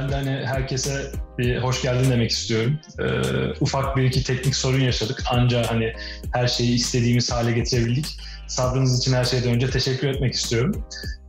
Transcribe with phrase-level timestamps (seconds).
[0.00, 2.78] ben de hani herkese bir hoş geldin demek istiyorum.
[2.98, 3.04] Ee,
[3.60, 5.22] ufak bir iki teknik sorun yaşadık.
[5.30, 5.92] Anca hani
[6.32, 8.06] her şeyi istediğimiz hale getirebildik.
[8.46, 10.84] Sabrınız için her şeyden önce teşekkür etmek istiyorum.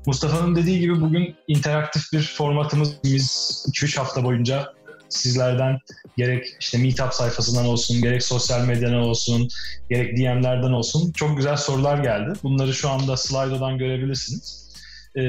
[0.05, 2.93] Mustafa'nın dediği gibi bugün interaktif bir formatımız.
[3.03, 3.25] Biz
[3.69, 4.73] 2-3 hafta boyunca
[5.09, 5.79] sizlerden
[6.17, 9.47] gerek işte Meetup sayfasından olsun, gerek sosyal medyadan olsun,
[9.89, 12.33] gerek DM'lerden olsun çok güzel sorular geldi.
[12.43, 14.71] Bunları şu anda Slido'dan görebilirsiniz.
[15.17, 15.21] Ee,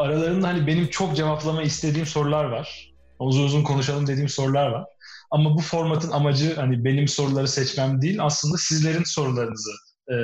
[0.00, 2.94] aralarında hani benim çok cevaplama istediğim sorular var.
[3.18, 4.84] Uzun uzun konuşalım dediğim sorular var.
[5.30, 9.70] Ama bu formatın amacı hani benim soruları seçmem değil aslında sizlerin sorularınızı
[10.08, 10.16] e,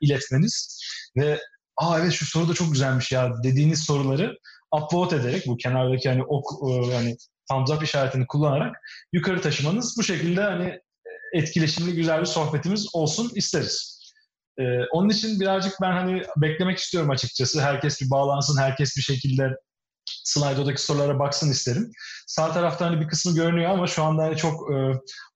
[0.00, 0.80] iletmeniz
[1.16, 1.40] ve
[1.76, 4.38] aa evet şu soru da çok güzelmiş ya dediğiniz soruları
[4.72, 7.16] upvote ederek bu kenardaki hani ok e, hani
[7.50, 8.76] thumbs up işaretini kullanarak
[9.12, 10.80] yukarı taşımanız bu şekilde hani
[11.34, 13.93] etkileşimli güzel bir sohbetimiz olsun isteriz.
[14.58, 17.62] Ee, onun için birazcık ben hani beklemek istiyorum açıkçası.
[17.62, 19.50] Herkes bir bağlansın, herkes bir şekilde
[20.24, 21.90] Slido'daki sorulara baksın isterim.
[22.26, 24.76] Sağ tarafta hani bir kısmı görünüyor ama şu anda hani çok e,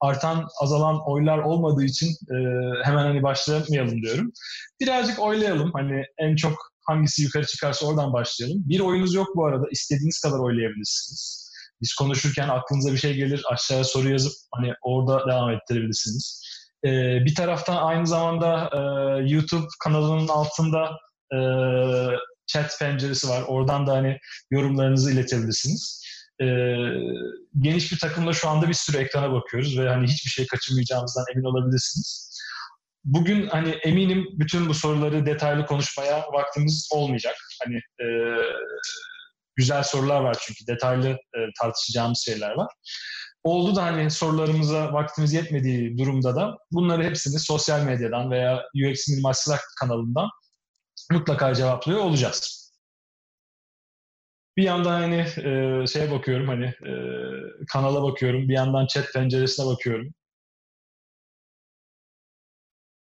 [0.00, 2.36] artan, azalan oylar olmadığı için e,
[2.84, 4.32] hemen hani başlamayalım diyorum.
[4.80, 5.70] Birazcık oylayalım.
[5.74, 8.62] Hani en çok hangisi yukarı çıkarsa oradan başlayalım.
[8.68, 9.64] Bir oyunuz yok bu arada.
[9.70, 11.48] İstediğiniz kadar oylayabilirsiniz.
[11.82, 16.47] Biz konuşurken aklınıza bir şey gelir aşağıya soru yazıp hani orada devam ettirebilirsiniz.
[16.84, 18.78] Ee, bir taraftan aynı zamanda e,
[19.32, 20.90] YouTube kanalının altında
[21.34, 21.38] e,
[22.46, 23.42] chat penceresi var.
[23.46, 24.18] Oradan da hani
[24.50, 26.04] yorumlarınızı iletebilirsiniz.
[26.40, 26.46] E,
[27.60, 31.44] geniş bir takımla şu anda bir sürü ekrana bakıyoruz ve hani hiçbir şey kaçırmayacağımızdan emin
[31.44, 32.38] olabilirsiniz.
[33.04, 37.36] Bugün hani eminim bütün bu soruları detaylı konuşmaya vaktimiz olmayacak.
[37.64, 38.06] Hani e,
[39.56, 42.68] güzel sorular var çünkü detaylı e, tartışacağımız şeyler var.
[43.48, 49.32] Oldu da hani sorularımıza vaktimiz yetmediği durumda da bunları hepsini sosyal medyadan veya UX Minimal
[49.32, 50.28] Slack kanalından
[51.12, 52.72] mutlaka cevaplıyor olacağız.
[54.56, 56.92] Bir yandan hani e, şeye bakıyorum hani e,
[57.72, 60.14] kanala bakıyorum, bir yandan chat penceresine bakıyorum.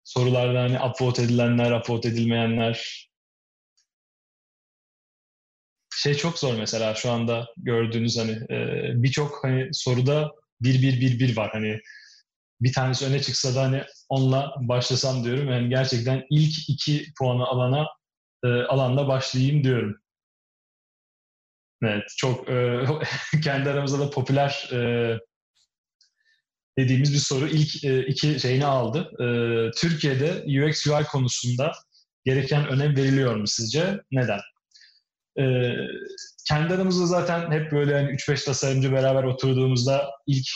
[0.04, 3.08] Sorularda hani upvote edilenler, upvote edilmeyenler.
[5.96, 11.18] Şey çok zor mesela şu anda gördüğünüz hani e, birçok hani soruda bir bir bir
[11.18, 11.80] bir var hani
[12.60, 15.50] bir tanesi öne çıksa da hani onunla başlasam diyorum.
[15.50, 17.86] Yani gerçekten ilk iki puanı alana
[18.44, 20.00] e, alanda başlayayım diyorum.
[21.82, 22.84] Evet, çok e,
[23.42, 24.78] kendi aramızda da popüler e,
[26.78, 27.48] dediğimiz bir soru.
[27.48, 29.10] İlk e, iki şeyini aldı.
[29.22, 29.26] E,
[29.70, 31.72] Türkiye'de UX UI konusunda
[32.24, 34.00] gereken önem veriliyor mu sizce?
[34.12, 34.40] Neden?
[35.38, 35.74] E,
[36.48, 40.46] kendi aramızda zaten hep böyle hani 3-5 tasarımcı beraber oturduğumuzda ilk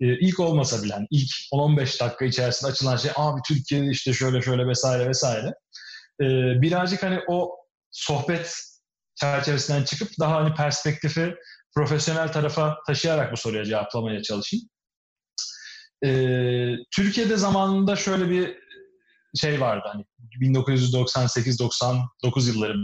[0.00, 4.42] e, ilk olmasa bile hani ilk 10-15 dakika içerisinde açılan şey abi Türkiye'de işte şöyle
[4.42, 5.54] şöyle vesaire vesaire.
[6.22, 6.26] E,
[6.62, 7.56] birazcık hani o
[7.90, 8.54] sohbet
[9.14, 11.34] çerçevesinden çıkıp daha hani perspektifi
[11.74, 14.68] profesyonel tarafa taşıyarak bu soruya cevaplamaya çalışayım.
[16.04, 16.10] E,
[16.90, 18.58] Türkiye'de zamanında şöyle bir
[19.34, 20.04] şey vardı hani
[20.40, 22.74] 1998-99 yılları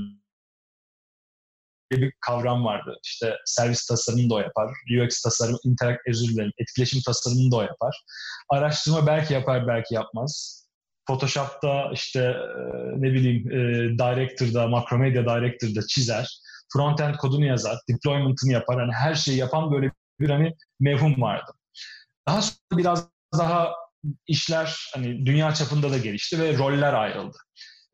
[2.02, 2.98] bir kavram vardı.
[3.04, 4.70] İşte servis tasarımını da o yapar.
[4.98, 8.04] UX tasarım, interak özür dilerim, etkileşim tasarımını da o yapar.
[8.50, 10.64] Araştırma belki yapar, belki yapmaz.
[11.06, 12.64] Photoshop'ta işte e,
[12.96, 13.58] ne bileyim e,
[13.98, 16.40] Director'da, Macromedia Director'da çizer.
[16.72, 18.80] Frontend kodunu yazar, deployment'ını yapar.
[18.80, 19.90] Hani her şeyi yapan böyle
[20.20, 21.52] bir hani mevhum vardı.
[22.28, 23.72] Daha sonra biraz daha
[24.26, 27.36] işler hani dünya çapında da gelişti ve roller ayrıldı.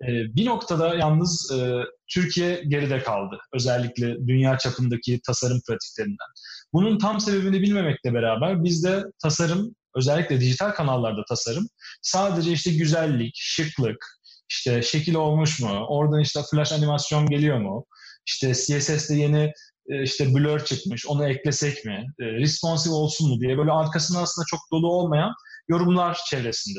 [0.04, 3.38] Ee, bir noktada yalnız e, Türkiye geride kaldı.
[3.54, 6.28] Özellikle dünya çapındaki tasarım pratiklerinden.
[6.72, 11.66] Bunun tam sebebini bilmemekle beraber bizde tasarım, özellikle dijital kanallarda tasarım
[12.02, 14.06] sadece işte güzellik, şıklık,
[14.50, 17.86] işte şekil olmuş mu, oradan işte flash animasyon geliyor mu,
[18.26, 19.52] işte CSS'de yeni
[19.88, 24.46] e, işte blur çıkmış, onu eklesek mi, e, responsive olsun mu diye böyle arkasında aslında
[24.50, 25.32] çok dolu olmayan
[25.68, 26.78] yorumlar çevresinde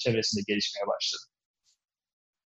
[0.00, 1.33] çevresinde gelişmeye başladı.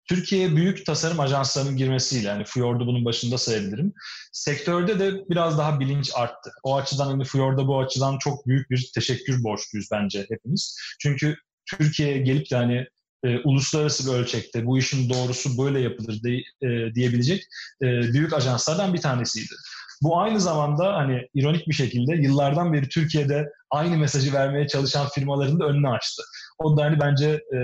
[0.09, 3.93] Türkiye'ye büyük tasarım ajanslarının girmesiyle, yani Fjord'u bunun başında sayabilirim.
[4.33, 6.51] Sektörde de biraz daha bilinç arttı.
[6.63, 10.79] O açıdan hani Fjord'a bu açıdan çok büyük bir teşekkür borçluyuz bence hepimiz.
[11.01, 11.37] Çünkü
[11.71, 12.87] Türkiye'ye gelip de hani
[13.25, 16.31] e, uluslararası bir ölçekte bu işin doğrusu böyle yapılır de,
[16.67, 17.43] e, diyebilecek
[17.83, 19.55] e, büyük ajanslardan bir tanesiydi.
[20.03, 25.61] Bu aynı zamanda hani ironik bir şekilde yıllardan beri Türkiye'de aynı mesajı vermeye çalışan firmaların
[25.61, 26.23] da önünü açtı.
[26.59, 27.59] O da hani bence e,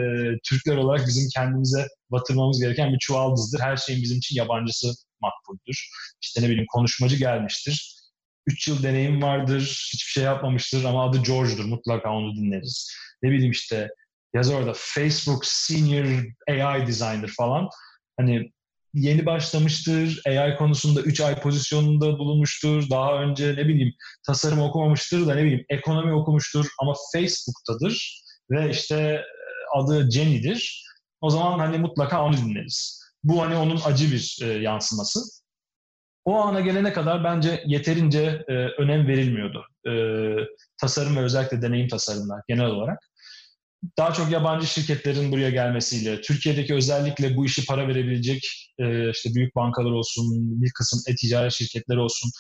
[0.49, 3.61] Türkler olarak bizim kendimize batırmamız gereken bir çuvaldızdır.
[3.61, 5.89] Her şeyin bizim için yabancısı makbuldür.
[6.23, 8.03] İşte ne bileyim konuşmacı gelmiştir.
[8.47, 11.65] Üç yıl deneyim vardır, hiçbir şey yapmamıştır ama adı George'dur.
[11.65, 12.93] Mutlaka onu dinleriz.
[13.23, 13.89] Ne bileyim işte
[14.35, 17.69] yazar orada Facebook Senior AI Designer falan.
[18.17, 18.53] Hani
[18.95, 23.95] yeni başlamıştır, AI konusunda 3 ay pozisyonunda bulunmuştur, daha önce ne bileyim
[24.27, 29.23] tasarım okumamıştır da ne bileyim ekonomi okumuştur ama Facebook'tadır ve işte e,
[29.79, 30.87] adı Jenny'dir.
[31.21, 33.03] O zaman hani mutlaka onu dinleriz.
[33.25, 35.21] Bu hani onun acı bir e, yansıması.
[36.25, 39.67] O ana gelene kadar bence yeterince e, önem verilmiyordu.
[39.89, 39.93] E,
[40.81, 42.99] tasarım ve özellikle deneyim tasarımlar genel olarak
[43.99, 49.57] daha çok yabancı şirketlerin buraya gelmesiyle, Türkiye'deki özellikle bu işi para verebilecek e, işte büyük
[49.57, 50.25] bankalar olsun,
[50.63, 52.31] bir kısım e-ticaret şirketleri olsun,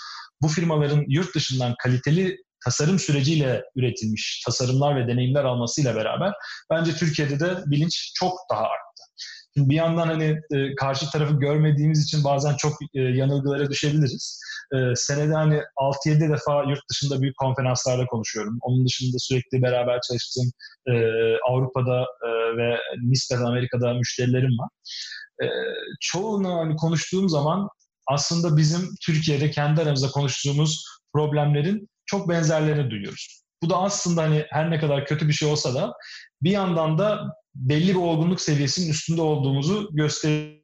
[0.43, 6.33] bu firmaların yurt dışından kaliteli tasarım süreciyle üretilmiş tasarımlar ve deneyimler almasıyla beraber
[6.71, 9.03] bence Türkiye'de de bilinç çok daha arttı.
[9.55, 14.41] Şimdi bir yandan hani e, karşı tarafı görmediğimiz için bazen çok e, yanılgılara düşebiliriz.
[14.75, 18.59] E, senede hani 6-7 defa yurt dışında büyük konferanslarda konuşuyorum.
[18.61, 20.53] Onun dışında sürekli beraber çalıştığım
[20.87, 20.93] e,
[21.51, 24.69] Avrupa'da e, ve nispeten Amerika'da müşterilerim var.
[25.43, 25.47] E,
[26.01, 27.69] çoğunu hani konuştuğum zaman
[28.07, 33.43] aslında bizim Türkiye'de kendi aramızda konuştuğumuz problemlerin çok benzerlerini duyuyoruz.
[33.63, 35.93] Bu da aslında hani her ne kadar kötü bir şey olsa da
[36.43, 40.63] bir yandan da belli bir olgunluk seviyesinin üstünde olduğumuzu gösteriyor.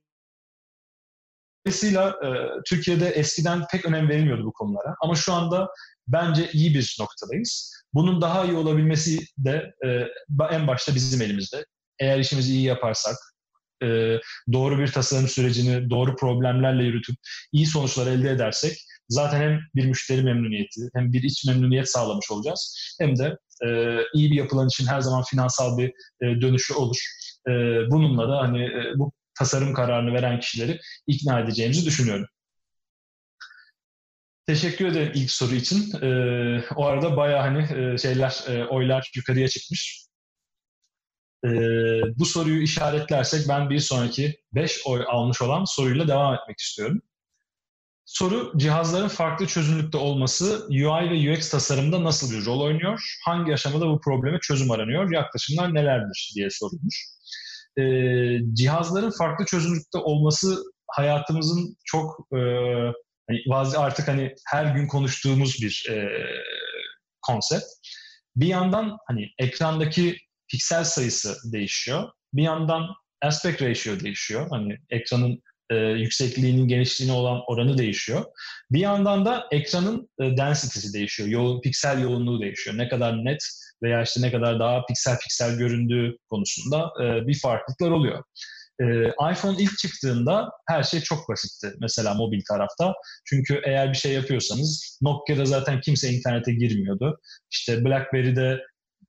[1.67, 2.29] Dolayısıyla e,
[2.69, 4.95] Türkiye'de eskiden pek önem verilmiyordu bu konulara.
[5.03, 5.69] Ama şu anda
[6.07, 7.75] bence iyi bir noktadayız.
[7.95, 9.89] Bunun daha iyi olabilmesi de e,
[10.51, 11.65] en başta bizim elimizde.
[12.01, 13.17] Eğer işimizi iyi yaparsak,
[13.83, 14.19] e,
[14.53, 17.17] doğru bir tasarım sürecini doğru problemlerle yürütüp
[17.53, 22.95] iyi sonuçlar elde edersek zaten hem bir müşteri memnuniyeti hem bir iç memnuniyet sağlamış olacağız
[23.01, 25.89] hem de e, iyi bir yapılan için her zaman finansal bir
[26.23, 26.97] e, dönüşü olur.
[27.49, 27.53] E,
[27.91, 32.27] bununla da hani e, bu tasarım kararını veren kişileri ikna edeceğimizi düşünüyorum.
[34.49, 36.03] Teşekkür ederim ilk soru için.
[36.03, 40.07] Ee, o arada bayağı hani e, şeyler, e, oylar yukarıya çıkmış.
[41.45, 41.49] Ee,
[42.19, 47.03] bu soruyu işaretlersek ben bir sonraki 5 oy almış olan soruyla devam etmek istiyorum.
[48.09, 53.01] Soru, cihazların farklı çözünürlükte olması UI ve UX tasarımda nasıl bir rol oynuyor?
[53.25, 55.13] Hangi aşamada bu probleme çözüm aranıyor?
[55.13, 57.07] Yaklaşımlar nelerdir diye sorulmuş.
[57.79, 62.39] Ee, cihazların farklı çözünürlükte olması hayatımızın çok e,
[63.29, 66.09] hani artık hani her gün konuştuğumuz bir e,
[67.23, 67.67] konsept.
[68.37, 70.17] Bir yandan hani ekrandaki
[70.51, 72.09] piksel sayısı değişiyor.
[72.35, 72.87] Bir yandan
[73.23, 74.47] aspect ratio değişiyor.
[74.51, 78.25] Hani ekranın e, yüksekliğinin genişliğine olan oranı değişiyor.
[78.71, 81.29] Bir yandan da ekranın e, density'si değişiyor.
[81.29, 82.79] Yoğun, piksel yoğunluğu değişiyor.
[82.79, 83.43] Ne kadar net
[83.83, 88.25] veya işte ne kadar daha piksel piksel göründüğü konusunda e, bir farklılıklar oluyor.
[88.81, 88.85] E,
[89.33, 92.95] iPhone ilk çıktığında her şey çok basitti mesela mobil tarafta.
[93.25, 97.19] Çünkü eğer bir şey yapıyorsanız Nokia'da zaten kimse internete girmiyordu.
[97.51, 98.61] İşte BlackBerry'de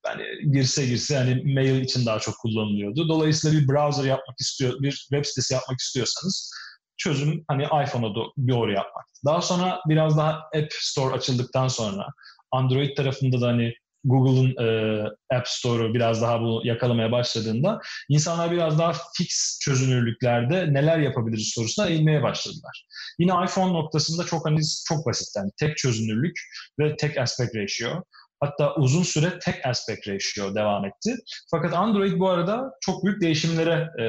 [0.06, 3.10] hani girse girse hani mail için daha çok kullanılıyordu.
[3.10, 6.52] Dolayısıyla bir browser yapmak istiyor, bir web sitesi yapmak istiyorsanız
[6.98, 8.16] çözüm hani iPhone'a
[8.50, 9.06] doğru yapmak.
[9.26, 12.08] Daha sonra biraz daha App Store açıldıktan sonra
[12.52, 13.74] Android tarafında da hani
[14.04, 15.04] Google'ın e,
[15.36, 17.80] App Store'u biraz daha bunu yakalamaya başladığında
[18.10, 22.86] insanlar biraz daha fix çözünürlüklerde neler yapabiliriz sorusuna eğilmeye başladılar.
[23.20, 26.40] Yine iPhone noktasında çok hani çok basit yani tek çözünürlük
[26.80, 28.04] ve tek aspect ratio.
[28.40, 31.16] Hatta uzun süre tek aspect ratio devam etti.
[31.52, 34.06] Fakat Android bu arada çok büyük değişimlere e,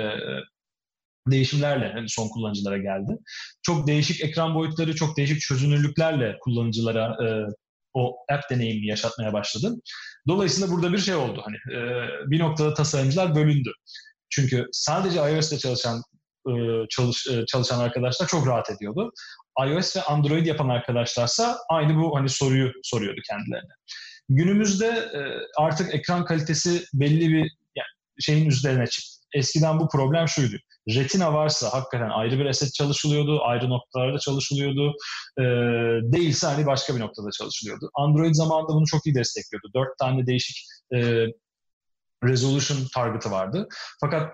[1.30, 3.18] değişimlerle hani son kullanıcılara geldi.
[3.62, 7.28] Çok değişik ekran boyutları, çok değişik çözünürlüklerle kullanıcılara e,
[7.94, 9.74] o app deneyimini yaşatmaya başladı.
[10.28, 11.42] Dolayısıyla burada bir şey oldu.
[11.44, 13.72] Hani e, bir noktada tasarımcılar bölündü.
[14.30, 16.02] Çünkü sadece iOS'te çalışan
[16.48, 16.52] e,
[16.90, 19.12] çalış, e, çalışan arkadaşlar çok rahat ediyordu.
[19.66, 23.72] iOS ve Android yapan arkadaşlarsa aynı bu hani soruyu soruyordu kendilerine.
[24.30, 25.20] Günümüzde e,
[25.58, 27.60] artık ekran kalitesi belli bir
[28.20, 29.10] şeyin üzerine çıktı.
[29.34, 30.56] Eskiden bu problem şuydu.
[30.88, 34.94] Retina varsa hakikaten ayrı bir asset çalışılıyordu, ayrı noktalarda çalışılıyordu.
[35.38, 35.42] E,
[36.12, 37.90] değilse hani başka bir noktada çalışılıyordu.
[37.94, 39.70] Android zamanında bunu çok iyi destekliyordu.
[39.74, 40.56] Dört tane değişik
[40.94, 41.26] e,
[42.24, 43.68] resolution target'ı vardı.
[44.00, 44.32] Fakat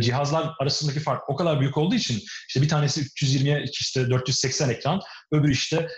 [0.00, 5.00] cihazlar arasındaki fark o kadar büyük olduğu için işte bir tanesi 320'ye işte 480 ekran,
[5.32, 5.88] öbür işte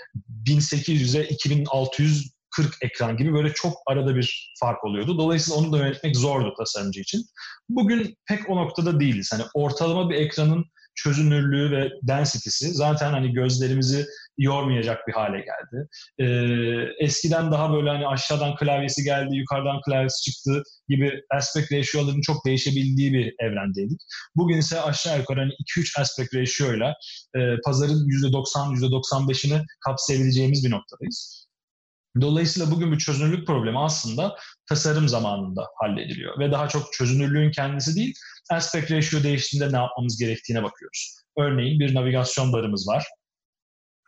[0.46, 5.18] 1800'e 2600 40 ekran gibi böyle çok arada bir fark oluyordu.
[5.18, 7.24] Dolayısıyla onu da yönetmek zordu tasarımcı için.
[7.68, 9.30] Bugün pek o noktada değiliz.
[9.32, 10.64] Hani ortalama bir ekranın
[11.02, 14.06] çözünürlüğü ve density'si zaten hani gözlerimizi
[14.38, 15.88] yormayacak bir hale geldi.
[16.18, 22.46] Ee, eskiden daha böyle hani aşağıdan klavyesi geldi, yukarıdan klavyesi çıktı gibi aspect ratio'ların çok
[22.46, 24.00] değişebildiği bir evrendeydik.
[24.36, 26.94] Bugün ise aşağı yukarı hani 2-3 aspect ratio ile
[27.36, 31.49] e, pazarın %90, %95'ini kapsayabileceğimiz bir noktadayız.
[32.20, 34.36] Dolayısıyla bugün bu çözünürlük problemi aslında
[34.68, 36.38] tasarım zamanında hallediliyor.
[36.38, 38.14] Ve daha çok çözünürlüğün kendisi değil,
[38.50, 41.16] aspect ratio değiştiğinde ne yapmamız gerektiğine bakıyoruz.
[41.38, 43.06] Örneğin bir navigasyon barımız var.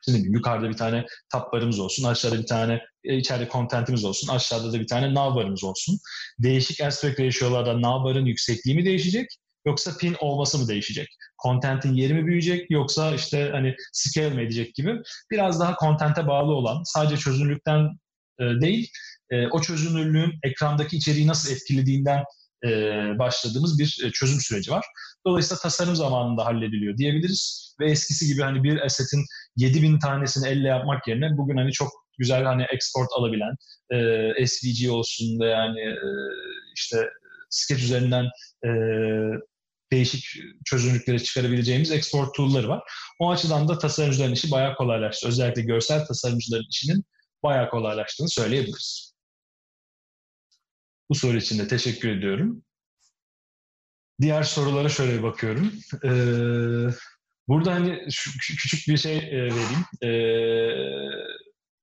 [0.04, 4.72] Şimdi yukarıda bir tane tab barımız olsun, aşağıda bir tane e, içeride contentimiz olsun, aşağıda
[4.72, 5.98] da bir tane nav barımız olsun.
[6.38, 9.26] Değişik aspect ratio'larda nav barın yüksekliği mi değişecek
[9.66, 11.08] yoksa pin olması mı değişecek?
[11.42, 16.52] Content'in yeri mi büyüyecek yoksa işte hani scale mi edecek gibi biraz daha content'e bağlı
[16.52, 17.88] olan sadece çözünürlükten
[18.40, 18.90] e, değil
[19.30, 22.24] e, o çözünürlüğün ekrandaki içeriği nasıl etkilediğinden
[22.64, 22.68] e,
[23.18, 24.84] başladığımız bir e, çözüm süreci var.
[25.26, 29.24] Dolayısıyla tasarım zamanında hallediliyor diyebiliriz ve eskisi gibi hani bir assetin
[29.56, 31.88] 7000 tanesini elle yapmak yerine bugün hani çok
[32.18, 33.54] güzel hani export alabilen
[34.38, 35.96] e, SVG olsun da yani e,
[36.76, 37.08] işte
[37.50, 38.24] Sketch üzerinden
[38.64, 38.70] e,
[39.92, 40.24] değişik
[40.64, 42.82] çözünürlükleri çıkarabileceğimiz export tool'ları var.
[43.18, 45.28] O açıdan da tasarımcıların işi bayağı kolaylaştı.
[45.28, 47.04] Özellikle görsel tasarımcıların işinin
[47.42, 49.14] bayağı kolaylaştığını söyleyebiliriz.
[51.10, 52.64] Bu soru için de teşekkür ediyorum.
[54.20, 55.72] Diğer sorulara şöyle bir bakıyorum.
[56.04, 56.94] Ee,
[57.48, 59.84] burada hani şu, küçük bir şey e, vereyim.
[60.02, 60.08] Ee,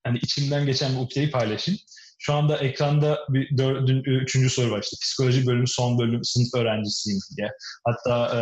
[0.03, 1.79] hani içimden geçen bu ukdeyi paylaşayım.
[2.19, 4.97] Şu anda ekranda bir dördüncü, üçüncü soru var işte.
[5.01, 7.51] Psikoloji bölümü son bölüm sınıf öğrencisiyim diye.
[7.85, 8.41] Hatta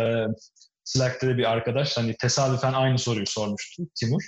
[0.84, 4.22] Slack'ta da bir arkadaş hani tesadüfen aynı soruyu sormuştu Timur.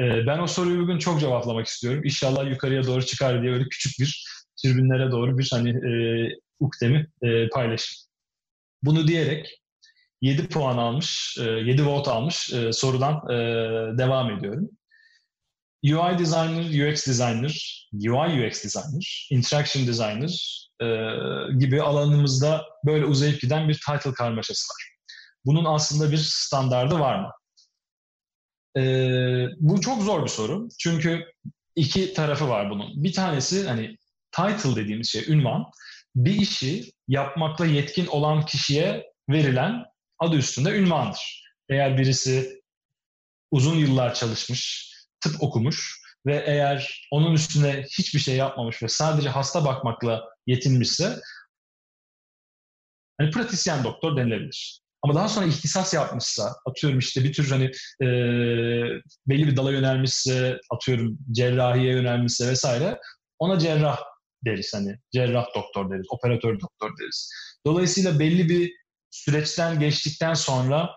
[0.00, 2.04] E, ben o soruyu bugün çok cevaplamak istiyorum.
[2.04, 4.24] İnşallah yukarıya doğru çıkar diye öyle küçük bir
[4.62, 5.92] tribünlere doğru bir hani e,
[6.60, 8.00] ukdemi e, paylaşayım.
[8.82, 9.60] Bunu diyerek
[10.20, 13.36] 7 puan almış, 7 e, vote almış e, sorudan e,
[13.98, 14.70] devam ediyorum.
[15.84, 20.66] UI designer, UX designer, UI UX designer, interaction designer
[21.58, 24.90] gibi alanımızda böyle uzayıp giden bir title karmaşası var.
[25.44, 27.30] Bunun aslında bir standardı var mı?
[29.60, 30.68] bu çok zor bir soru.
[30.78, 31.24] Çünkü
[31.76, 33.04] iki tarafı var bunun.
[33.04, 33.96] Bir tanesi hani
[34.32, 35.70] title dediğimiz şey, ünvan,
[36.16, 39.84] bir işi yapmakla yetkin olan kişiye verilen
[40.18, 41.44] adı üstünde ünvandır.
[41.68, 42.60] Eğer birisi
[43.50, 44.89] uzun yıllar çalışmış,
[45.20, 51.20] tıp okumuş ve eğer onun üstüne hiçbir şey yapmamış ve sadece hasta bakmakla yetinmişse
[53.18, 54.80] hani pratisyen doktor denilebilir.
[55.02, 57.64] Ama daha sonra ihtisas yapmışsa, atıyorum işte bir tür hani
[58.02, 58.06] e,
[59.26, 62.98] belli bir dala yönelmişse, atıyorum cerrahiye yönelmişse vesaire,
[63.38, 63.98] ona cerrah
[64.44, 67.32] deriz hani cerrah doktor deriz, operatör doktor deriz.
[67.66, 68.72] Dolayısıyla belli bir
[69.10, 70.90] süreçten geçtikten sonra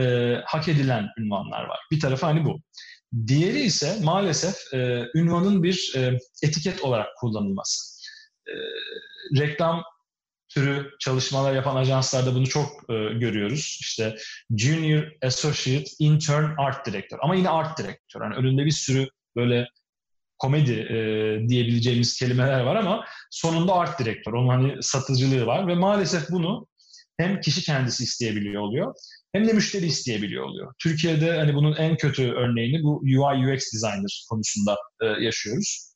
[0.00, 1.78] e, hak edilen ünvanlar var.
[1.92, 2.60] Bir tarafı hani bu.
[3.26, 8.00] Diğeri ise maalesef e, ünvanın bir e, etiket olarak kullanılması.
[8.48, 8.54] E,
[9.40, 9.82] reklam
[10.48, 13.78] türü çalışmalar yapan ajanslarda bunu çok e, görüyoruz.
[13.80, 14.16] İşte
[14.56, 18.22] Junior Associate Intern Art Director ama yine Art Director.
[18.22, 19.68] Yani önünde bir sürü böyle
[20.38, 20.96] komedi e,
[21.48, 24.32] diyebileceğimiz kelimeler var ama sonunda art direktör.
[24.32, 26.66] Onun hani satıcılığı var ve maalesef bunu
[27.18, 28.94] hem kişi kendisi isteyebiliyor oluyor
[29.32, 30.74] hem de müşteri isteyebiliyor oluyor.
[30.82, 35.94] Türkiye'de hani bunun en kötü örneğini bu UI UX designer konusunda e, yaşıyoruz.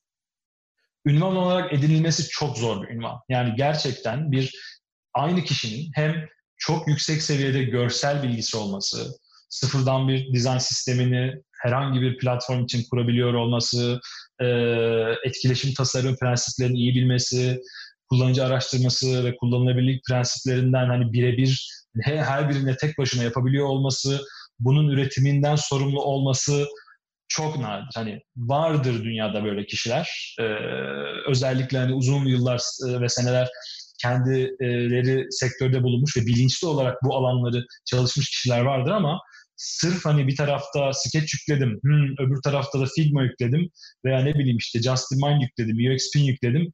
[1.07, 3.19] Ünvan olarak edinilmesi çok zor bir ünvan.
[3.29, 4.55] Yani gerçekten bir
[5.15, 12.19] aynı kişinin hem çok yüksek seviyede görsel bilgisi olması, sıfırdan bir dizayn sistemini herhangi bir
[12.19, 14.01] platform için kurabiliyor olması,
[14.41, 14.47] e,
[15.27, 17.61] etkileşim tasarım prensiplerini iyi bilmesi,
[18.09, 24.21] kullanıcı araştırması ve kullanılabilirlik prensiplerinden hani birebir her birine tek başına yapabiliyor olması,
[24.59, 26.67] bunun üretiminden sorumlu olması
[27.29, 27.91] çok nadir.
[27.95, 30.35] Hani vardır dünyada böyle kişiler.
[30.41, 30.45] Ee,
[31.29, 33.49] özellikle hani uzun yıllar e, ve seneler
[34.03, 39.21] kendileri sektörde bulunmuş ve bilinçli olarak bu alanları çalışmış kişiler vardır ama
[39.57, 43.71] sırf hani bir tarafta Sketch yükledim, hmm, öbür tarafta da Figma yükledim
[44.05, 46.73] veya ne bileyim işte Justify yükledim, UXPin yükledim,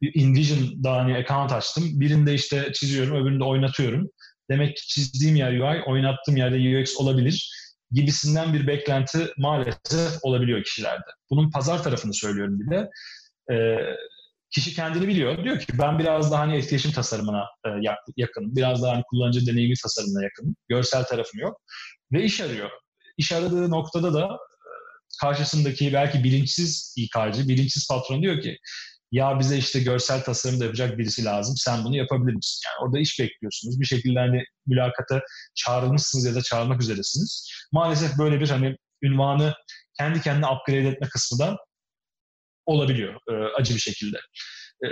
[0.00, 1.84] InVision'da hani account açtım.
[2.00, 4.10] Birinde işte çiziyorum, öbüründe oynatıyorum.
[4.50, 7.60] Demek ki çizdiğim yer UI, oynattığım yerde UX olabilir
[7.92, 11.10] gibisinden bir beklenti maalesef olabiliyor kişilerde.
[11.30, 12.90] Bunun pazar tarafını söylüyorum bir de.
[13.52, 13.76] Ee,
[14.50, 15.44] kişi kendini biliyor.
[15.44, 17.68] Diyor ki ben biraz daha hani etkileşim tasarımına e,
[18.16, 20.56] yakın, biraz daha hani kullanıcı deneyimi tasarımına yakın.
[20.68, 21.60] Görsel tarafım yok
[22.12, 22.70] ve iş arıyor.
[23.16, 24.70] İş aradığı noktada da e,
[25.20, 28.58] karşısındaki belki bilinçsiz İK'cı, bilinçsiz patron diyor ki
[29.12, 31.54] ya bize işte görsel tasarım da yapacak birisi lazım.
[31.56, 32.60] Sen bunu yapabilir misin?
[32.66, 33.80] Yani orada iş bekliyorsunuz.
[33.80, 35.22] Bir şekilde hani mülakata
[35.54, 37.50] çağrılmışsınız ya da çağırmak üzeresiniz.
[37.72, 39.54] Maalesef böyle bir hani ünvanı
[39.98, 41.56] kendi kendine upgrade etme kısmı da
[42.66, 44.18] olabiliyor e, acı bir şekilde.
[44.84, 44.88] Ee,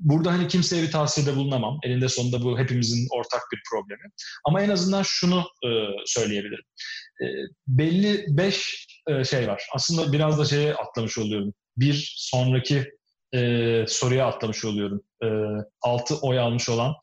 [0.00, 1.78] burada hani kimseye bir tavsiyede bulunamam.
[1.84, 4.02] Elinde sonunda bu hepimizin ortak bir problemi.
[4.44, 5.68] Ama en azından şunu e,
[6.06, 6.64] söyleyebilirim.
[7.22, 7.26] E,
[7.66, 9.62] belli beş e, şey var.
[9.74, 11.54] Aslında biraz da şeye atlamış oluyorum.
[11.76, 12.90] bir sonraki
[13.36, 15.02] e, soruya atlamış oluyorum.
[15.22, 15.26] E,
[15.82, 16.94] 6 oy almış olan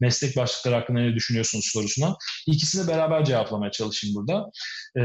[0.00, 2.16] meslek başlıkları hakkında ne düşünüyorsunuz sorusuna.
[2.46, 4.50] İkisini beraber cevaplamaya çalışayım burada.
[4.98, 5.00] E,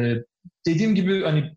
[0.68, 1.56] dediğim gibi hani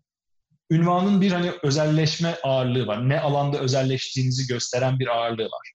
[0.71, 3.09] ünvanın bir hani özelleşme ağırlığı var.
[3.09, 5.73] Ne alanda özelleştiğinizi gösteren bir ağırlığı var.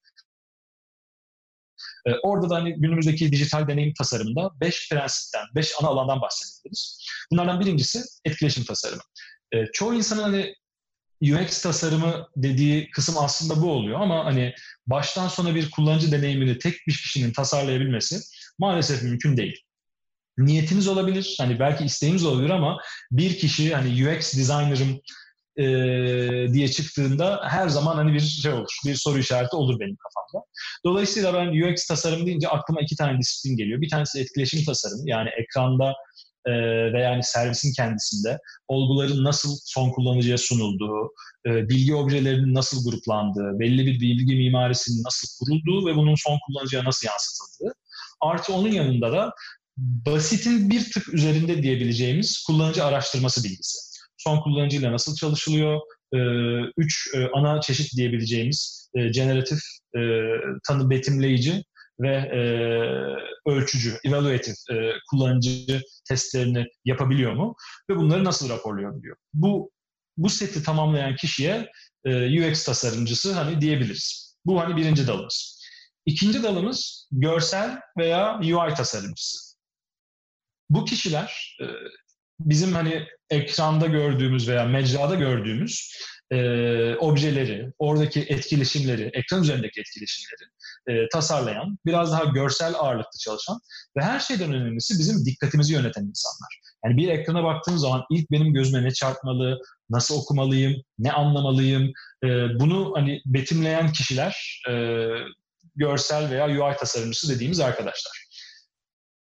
[2.07, 7.07] Ee, orada da hani günümüzdeki dijital deneyim tasarımında beş prensipten, beş ana alandan bahsedebiliriz.
[7.33, 9.03] Bunlardan birincisi etkileşim tasarımı.
[9.53, 10.55] Ee, çoğu insanın hani
[11.33, 14.55] UX tasarımı dediği kısım aslında bu oluyor ama hani
[14.87, 18.21] baştan sona bir kullanıcı deneyimini tek bir kişinin tasarlayabilmesi
[18.59, 19.61] maalesef mümkün değil.
[20.39, 22.79] Niyetiniz olabilir, hani belki isteğiniz olabilir ama
[23.11, 25.01] bir kişi hani UX designer'ım
[25.57, 25.65] e,
[26.53, 30.47] diye çıktığında her zaman hani bir şey olur, bir soru işareti olur benim kafamda.
[30.85, 33.81] Dolayısıyla ben UX tasarım deyince aklıma iki tane disiplin geliyor.
[33.81, 35.95] Bir tanesi etkileşim tasarımı yani ekranda
[36.47, 36.53] e,
[36.93, 41.13] ve yani servisin kendisinde olguların nasıl son kullanıcıya sunulduğu,
[41.47, 46.85] e, bilgi objelerinin nasıl gruplandığı, belli bir bilgi mimarisinin nasıl kurulduğu ve bunun son kullanıcıya
[46.85, 47.75] nasıl yansıtıldığı.
[48.21, 49.33] Artı onun yanında da
[49.77, 53.79] basitin bir tık üzerinde diyebileceğimiz kullanıcı araştırması bilgisi.
[54.17, 55.81] Son kullanıcıyla nasıl çalışılıyor?
[56.15, 56.19] E,
[56.77, 59.59] üç e, ana çeşit diyebileceğimiz e, generatif,
[59.97, 60.01] e,
[60.69, 61.65] tanı betimleyici
[62.01, 62.41] ve e,
[63.51, 67.57] ölçücü, evaluative e, kullanıcı testlerini yapabiliyor mu
[67.91, 69.17] ve bunları nasıl raporluyor diyor.
[69.35, 69.71] Bu
[70.17, 71.71] bu seti tamamlayan kişiye
[72.05, 74.37] e, UX tasarımcısı hani diyebiliriz.
[74.47, 75.65] Bu hani birinci dalımız.
[76.07, 79.57] İkinci dalımız görsel veya UI tasarımcısı.
[80.71, 81.67] Bu kişiler e,
[82.41, 85.97] bizim hani ekranda gördüğümüz veya mecrada gördüğümüz
[86.33, 86.37] e,
[86.95, 90.51] objeleri, oradaki etkileşimleri, ekran üzerindeki etkileşimleri
[90.89, 93.61] e, tasarlayan, biraz daha görsel ağırlıklı çalışan
[93.97, 96.61] ve her şeyden önemlisi bizim dikkatimizi yöneten insanlar.
[96.85, 99.59] Yani bir ekrana baktığım zaman ilk benim gözüme ne çarpmalı,
[99.91, 101.93] nasıl okumalıyım, ne anlamalıyım,
[102.25, 102.29] e,
[102.61, 104.73] bunu hani betimleyen kişiler e,
[105.77, 108.25] görsel veya UI tasarımcısı dediğimiz arkadaşlar.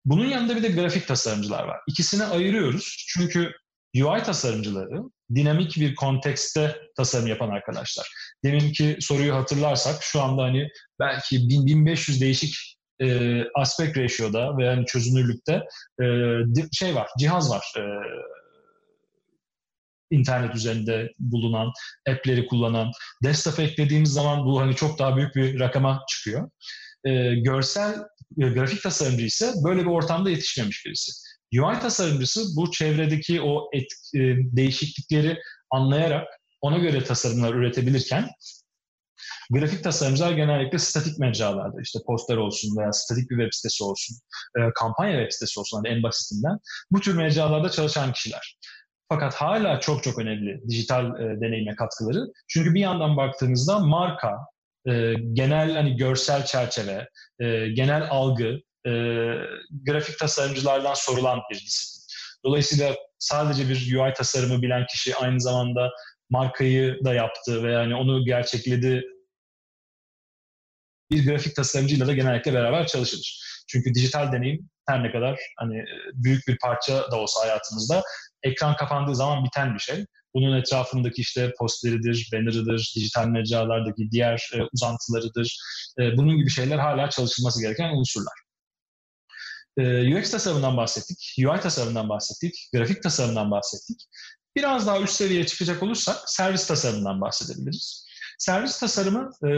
[0.06, 1.80] Bunun yanında bir de grafik tasarımcılar var.
[1.88, 3.52] İkisini ayırıyoruz çünkü
[3.96, 5.02] UI tasarımcıları
[5.36, 8.08] dinamik bir kontekste tasarım yapan arkadaşlar.
[8.44, 10.68] Deminki soruyu hatırlarsak şu anda hani
[11.00, 15.64] belki 1000-1500 değişik e, aspect ratio'da veya yani çözünürlükte
[16.02, 16.06] e,
[16.72, 17.74] şey var, cihaz var.
[17.78, 17.82] E,
[20.12, 21.72] internet üzerinde bulunan,
[22.10, 22.92] app'leri kullanan.
[23.24, 26.50] Desktop'a eklediğimiz zaman bu hani çok daha büyük bir rakama çıkıyor.
[27.04, 27.94] E, görsel,
[28.42, 31.27] e, grafik tasarımcı ise böyle bir ortamda yetişmemiş birisi.
[31.54, 35.40] UI tasarımcısı bu çevredeki o et, e, değişiklikleri
[35.72, 36.28] anlayarak
[36.62, 38.30] ona göre tasarımlar üretebilirken
[39.50, 44.18] grafik tasarımcılar genellikle statik mecralarda işte poster olsun veya statik bir web sitesi olsun,
[44.58, 46.60] e, kampanya web sitesi olsun hani en basitinden
[46.92, 48.58] bu tür mecralarda çalışan kişiler.
[49.10, 52.28] Fakat hala çok çok önemli dijital e, deneyime katkıları.
[52.48, 54.38] Çünkü bir yandan baktığınızda marka,
[55.34, 57.10] genel hani görsel çerçeve,
[57.74, 58.92] genel algı e,
[59.86, 61.98] grafik tasarımcılardan sorulan bir disiplin.
[62.46, 65.90] Dolayısıyla sadece bir UI tasarımı bilen kişi aynı zamanda
[66.30, 69.04] markayı da yaptı ve yani onu gerçekledi
[71.12, 73.42] bir grafik tasarımcıyla da genellikle beraber çalışılır.
[73.68, 78.04] Çünkü dijital deneyim her ne kadar hani büyük bir parça da olsa hayatımızda
[78.44, 80.06] ekran kapandığı zaman biten bir şey.
[80.34, 85.58] Bunun etrafındaki işte posteridir, banner'ıdır, dijital mecralardaki diğer e, uzantılarıdır.
[86.00, 88.47] E, bunun gibi şeyler hala çalışılması gereken unsurlar.
[89.78, 94.08] E, UX tasarımından bahsettik, UI tasarımından bahsettik, grafik tasarımından bahsettik.
[94.56, 98.08] Biraz daha üst seviyeye çıkacak olursak servis tasarımından bahsedebiliriz.
[98.38, 99.52] Servis tasarımı e,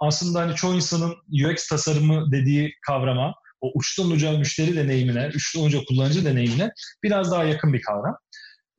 [0.00, 1.14] aslında hani çoğu insanın
[1.46, 6.70] UX tasarımı dediği kavrama, o uçtan uca müşteri deneyimine, uçtan uca kullanıcı deneyimine
[7.02, 8.16] biraz daha yakın bir kavram.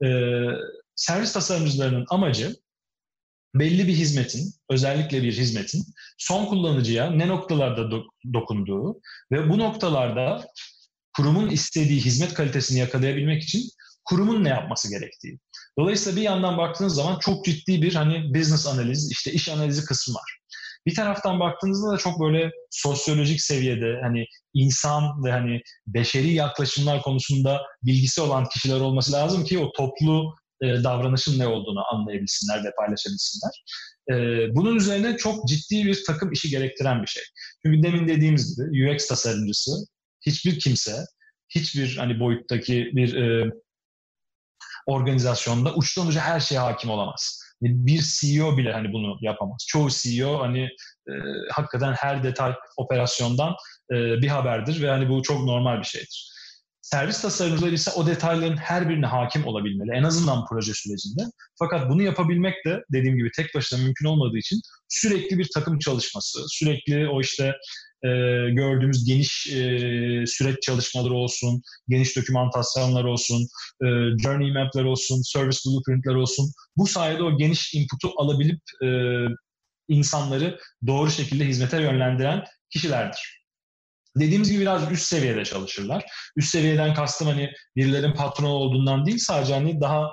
[0.05, 0.07] E,
[0.95, 2.55] servis tasarımcılarının amacı
[3.55, 5.83] belli bir hizmetin, özellikle bir hizmetin
[6.17, 10.47] son kullanıcıya ne noktalarda do- dokunduğu ve bu noktalarda
[11.17, 13.69] kurumun istediği hizmet kalitesini yakalayabilmek için
[14.05, 15.39] kurumun ne yapması gerektiği.
[15.79, 20.15] Dolayısıyla bir yandan baktığınız zaman çok ciddi bir hani business analiz, işte iş analizi kısmı
[20.15, 20.39] var.
[20.85, 27.61] Bir taraftan baktığınızda da çok böyle sosyolojik seviyede hani insan ve hani beşeri yaklaşımlar konusunda
[27.83, 33.63] bilgisi olan kişiler olması lazım ki o toplu e, davranışın ne olduğunu anlayabilsinler ve paylaşabilsinler.
[34.11, 34.15] E,
[34.55, 37.23] bunun üzerine çok ciddi bir takım işi gerektiren bir şey.
[37.65, 39.71] Çünkü demin dediğimiz gibi UX tasarımcısı
[40.25, 41.05] hiçbir kimse,
[41.49, 43.51] hiçbir hani boyuttaki bir e,
[44.87, 47.43] organizasyonda uçtan uca her şeye hakim olamaz.
[47.61, 49.65] Bir CEO bile hani bunu yapamaz.
[49.67, 50.63] Çoğu CEO hani
[51.07, 51.13] e,
[51.51, 53.55] hakikaten her detay operasyondan
[53.91, 56.33] e, bir haberdir ve hani bu çok normal bir şeydir.
[56.81, 59.97] Servis tasarımcıları ise o detayların her birine hakim olabilmeli.
[59.97, 61.21] En azından proje sürecinde.
[61.59, 66.39] Fakat bunu yapabilmek de dediğim gibi tek başına mümkün olmadığı için sürekli bir takım çalışması,
[66.47, 67.53] sürekli o işte
[68.03, 68.09] e,
[68.49, 69.59] gördüğümüz geniş e,
[70.27, 73.47] süreç çalışmaları olsun, geniş dokümantasyonlar olsun,
[73.81, 73.87] e,
[74.23, 76.51] journey map'ler olsun, service blueprint'ler olsun.
[76.77, 78.87] Bu sayede o geniş input'u alabilip e,
[79.87, 83.43] insanları doğru şekilde hizmete yönlendiren kişilerdir.
[84.17, 86.05] Dediğimiz gibi biraz üst seviyede çalışırlar.
[86.35, 90.09] Üst seviyeden kastım hani birilerin patronu olduğundan değil sadece hani daha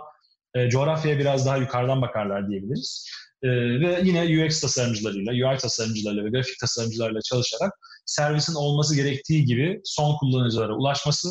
[0.55, 3.11] e, coğrafyaya biraz daha yukarıdan bakarlar diyebiliriz.
[3.43, 3.49] E,
[3.81, 7.73] ve yine UX tasarımcılarıyla, UI tasarımcılarıyla ve grafik tasarımcılarıyla çalışarak
[8.07, 11.29] servisin olması gerektiği gibi son kullanıcılara ulaşması,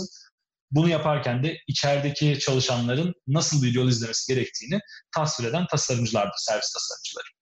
[0.71, 4.79] bunu yaparken de içerideki çalışanların nasıl bir yol izlemesi gerektiğini
[5.15, 7.39] tasvir eden tasarımcılardır, servis tasarımcıları.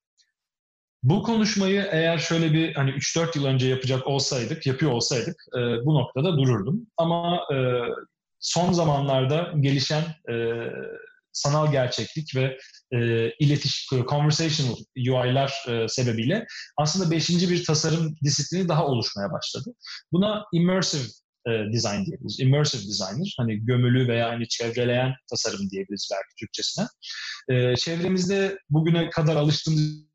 [1.03, 5.95] Bu konuşmayı eğer şöyle bir hani 3-4 yıl önce yapacak olsaydık, yapıyor olsaydık e, bu
[5.95, 6.87] noktada dururdum.
[6.97, 7.57] Ama e,
[8.39, 10.35] son zamanlarda gelişen e,
[11.31, 12.57] sanal gerçeklik ve
[12.93, 16.45] e, iletişim, conversational UI'lar e, sebebiyle
[16.77, 19.73] aslında beşinci bir tasarım disiplini daha oluşmaya başladı.
[20.11, 21.03] Buna immersive
[21.47, 22.39] e, design diyebiliriz.
[22.39, 26.85] Immersive designer, hani gömülü veya hani çevreleyen tasarım diyebiliriz belki Türkçesine.
[27.49, 30.07] E, çevremizde bugüne kadar alıştığımız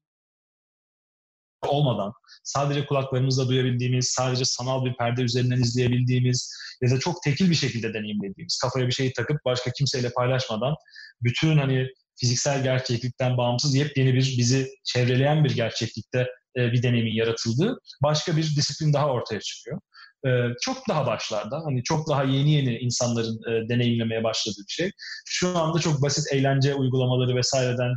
[1.68, 2.12] olmadan
[2.44, 7.94] sadece kulaklarımızla duyabildiğimiz, sadece sanal bir perde üzerinden izleyebildiğimiz ya da çok tekil bir şekilde
[7.94, 10.74] deneyimlediğimiz, kafaya bir şeyi takıp başka kimseyle paylaşmadan
[11.22, 11.88] bütün hani
[12.20, 18.42] fiziksel gerçeklikten bağımsız yepyeni bir bizi çevreleyen bir gerçeklikte e, bir deneyimin yaratıldığı başka bir
[18.42, 19.80] disiplin daha ortaya çıkıyor.
[20.26, 24.90] E, çok daha başlarda, hani çok daha yeni yeni insanların e, deneyimlemeye başladığı bir şey.
[25.26, 27.92] Şu anda çok basit eğlence uygulamaları vesaireden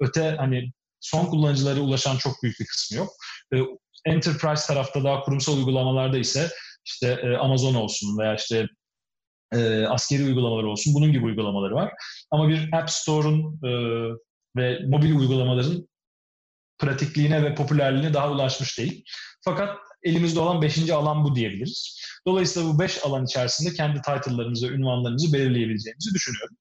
[0.00, 3.10] öte hani son kullanıcılara ulaşan çok büyük bir kısmı yok.
[4.06, 6.50] Enterprise tarafta daha kurumsal uygulamalarda ise
[6.84, 8.66] işte Amazon olsun veya işte
[9.52, 11.92] e, askeri uygulamalar olsun bunun gibi uygulamaları var.
[12.30, 13.70] Ama bir App Store'un e,
[14.56, 15.88] ve mobil uygulamaların
[16.78, 19.04] pratikliğine ve popülerliğine daha ulaşmış değil.
[19.44, 22.00] Fakat elimizde olan beşinci alan bu diyebiliriz.
[22.26, 26.56] Dolayısıyla bu beş alan içerisinde kendi title'larımızı, ünvanlarımızı belirleyebileceğimizi düşünüyorum.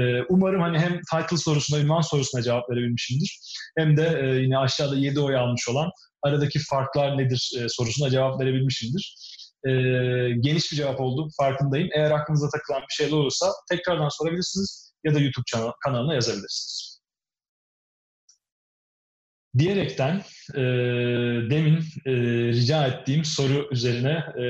[0.00, 3.40] Ee, umarım hani hem title sorusuna, ünvan sorusuna cevap verebilmişimdir.
[3.78, 5.90] Hem de e, yine aşağıda 7 oy almış olan
[6.22, 9.16] aradaki farklar nedir e, sorusuna cevap verebilmişimdir.
[9.66, 9.70] E,
[10.40, 11.88] geniş bir cevap oldu, farkındayım.
[11.96, 16.98] Eğer aklınıza takılan bir şeyler olursa tekrardan sorabilirsiniz ya da YouTube kanalına yazabilirsiniz.
[19.58, 20.22] Diyerekten
[20.54, 20.60] e,
[21.50, 22.12] demin e,
[22.52, 24.44] rica ettiğim soru üzerine e,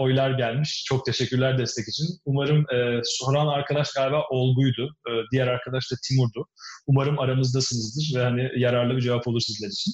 [0.00, 0.84] oylar gelmiş.
[0.88, 2.06] Çok teşekkürler destek için.
[2.24, 4.96] Umarım e, soran arkadaş galiba Olgu'ydu.
[5.08, 6.46] E, diğer arkadaş da Timur'du.
[6.86, 9.92] Umarım aramızdasınızdır ve hani yararlı bir cevap olur sizler için.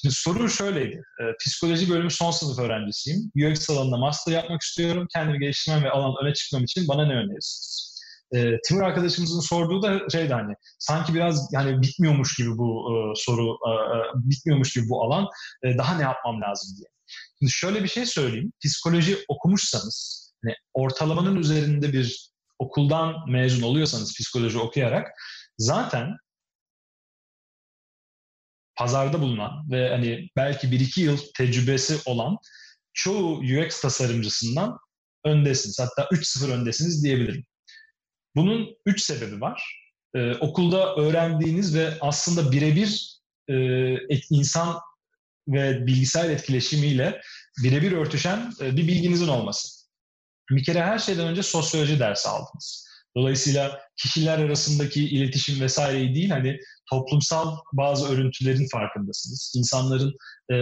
[0.00, 1.02] Şimdi soru şöyleydi.
[1.20, 3.32] E, psikoloji bölümü son sınıf öğrencisiyim.
[3.36, 5.06] UX alanında master yapmak istiyorum.
[5.14, 7.96] Kendimi geliştirmem ve alan öne çıkmam için bana ne önerirsiniz?
[8.34, 13.56] E, Timur arkadaşımızın sorduğu da şeydi hani sanki biraz yani bitmiyormuş gibi bu e, soru,
[13.66, 15.28] e, e, bitmiyormuş gibi bu alan.
[15.62, 16.88] E, daha ne yapmam lazım diye.
[17.38, 18.52] Şimdi şöyle bir şey söyleyeyim.
[18.64, 25.08] Psikoloji okumuşsanız, hani ortalamanın üzerinde bir okuldan mezun oluyorsanız psikoloji okuyarak
[25.58, 26.16] zaten
[28.76, 32.36] pazarda bulunan ve hani belki bir iki yıl tecrübesi olan
[32.92, 34.78] çoğu UX tasarımcısından
[35.24, 35.78] öndesiniz.
[35.80, 37.44] Hatta 3-0 öndesiniz diyebilirim.
[38.36, 39.86] Bunun üç sebebi var.
[40.14, 43.54] Ee, okulda öğrendiğiniz ve aslında birebir e,
[44.30, 44.80] insan
[45.48, 47.20] ve bilgisayar etkileşimiyle
[47.62, 49.86] birebir örtüşen e, bir bilginizin olması.
[50.50, 52.85] Bir kere her şeyden önce sosyoloji dersi aldınız.
[53.16, 56.58] Dolayısıyla kişiler arasındaki iletişim vesaireyi değil hani
[56.90, 59.52] toplumsal bazı örüntülerin farkındasınız.
[59.56, 60.14] İnsanların
[60.50, 60.56] e,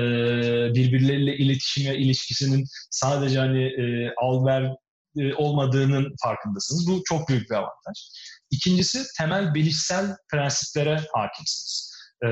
[0.75, 4.75] birbirleriyle iletişim ve ilişkisinin sadece hani e, al ver
[5.19, 6.87] e, olmadığının farkındasınız.
[6.89, 7.99] Bu çok büyük bir avantaj.
[8.51, 11.95] İkincisi temel bilişsel prensiplere hakimsiniz.
[12.25, 12.29] Ee,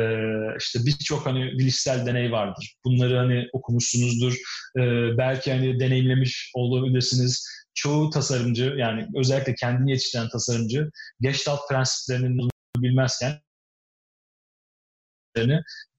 [0.59, 2.75] işte birçok hani bilişsel deney vardır.
[2.85, 4.35] Bunları hani okumuşsunuzdur.
[4.79, 4.81] Ee,
[5.19, 7.49] belki hani deneyimlemiş olabilirsiniz.
[7.75, 13.41] Çoğu tasarımcı yani özellikle kendini yetiştiren tasarımcı Gestalt prensiplerinin bilmezken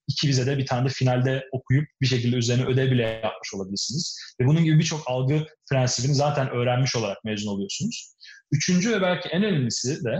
[0.07, 4.19] iki vize de bir tane de finalde okuyup bir şekilde üzerine ödev bile yapmış olabilirsiniz.
[4.41, 8.15] Ve bunun gibi birçok algı prensibini zaten öğrenmiş olarak mezun oluyorsunuz.
[8.51, 10.19] Üçüncü ve belki en önemlisi de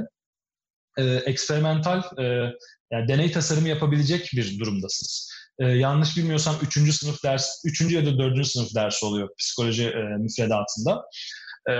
[0.98, 2.24] e, eksperimental e,
[2.92, 5.34] yani deney tasarımı yapabilecek bir durumdasınız.
[5.60, 10.04] E, yanlış bilmiyorsam üçüncü sınıf ders, üçüncü ya da dördüncü sınıf dersi oluyor psikoloji e,
[10.20, 11.06] müfredatında.
[11.70, 11.74] E,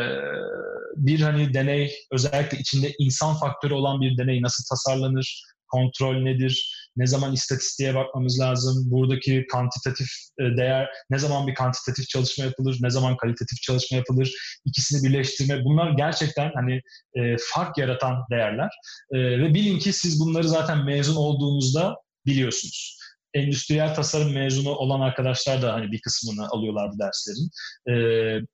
[0.96, 7.08] bir hani deney özellikle içinde insan faktörü olan bir deney nasıl tasarlanır, kontrol nedir, ne
[7.08, 10.08] zaman istatistiğe bakmamız lazım, buradaki kantitatif
[10.40, 14.32] e, değer, ne zaman bir kantitatif çalışma yapılır, ne zaman kalitatif çalışma yapılır,
[14.66, 16.82] ikisini birleştirme bunlar gerçekten hani
[17.16, 18.70] e, fark yaratan değerler.
[19.12, 22.98] E, ve bilin ki siz bunları zaten mezun olduğunuzda biliyorsunuz
[23.34, 27.50] endüstriyel tasarım mezunu olan arkadaşlar da hani bir kısmını alıyorlar bu derslerin.
[27.90, 28.46] Ee,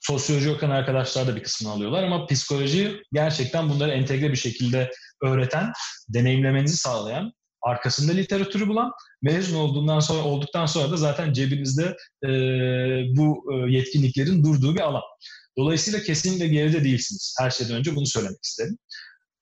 [0.00, 4.90] sosyoloji okuyan arkadaşlar da bir kısmını alıyorlar ama psikoloji gerçekten bunları entegre bir şekilde
[5.22, 5.72] öğreten,
[6.08, 7.32] deneyimlemenizi sağlayan,
[7.62, 12.28] arkasında literatürü bulan, mezun olduğundan sonra olduktan sonra da zaten cebinizde e,
[13.16, 15.02] bu e, yetkinliklerin durduğu bir alan.
[15.58, 17.36] Dolayısıyla kesinlikle geride değilsiniz.
[17.40, 18.78] Her şeyden önce bunu söylemek isterim.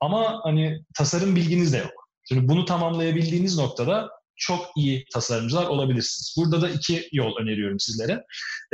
[0.00, 1.92] Ama hani tasarım bilginiz de yok.
[2.28, 6.34] Şimdi bunu tamamlayabildiğiniz noktada çok iyi tasarımcılar olabilirsiniz.
[6.38, 8.24] Burada da iki yol öneriyorum sizlere.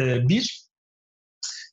[0.00, 0.69] Ee, bir,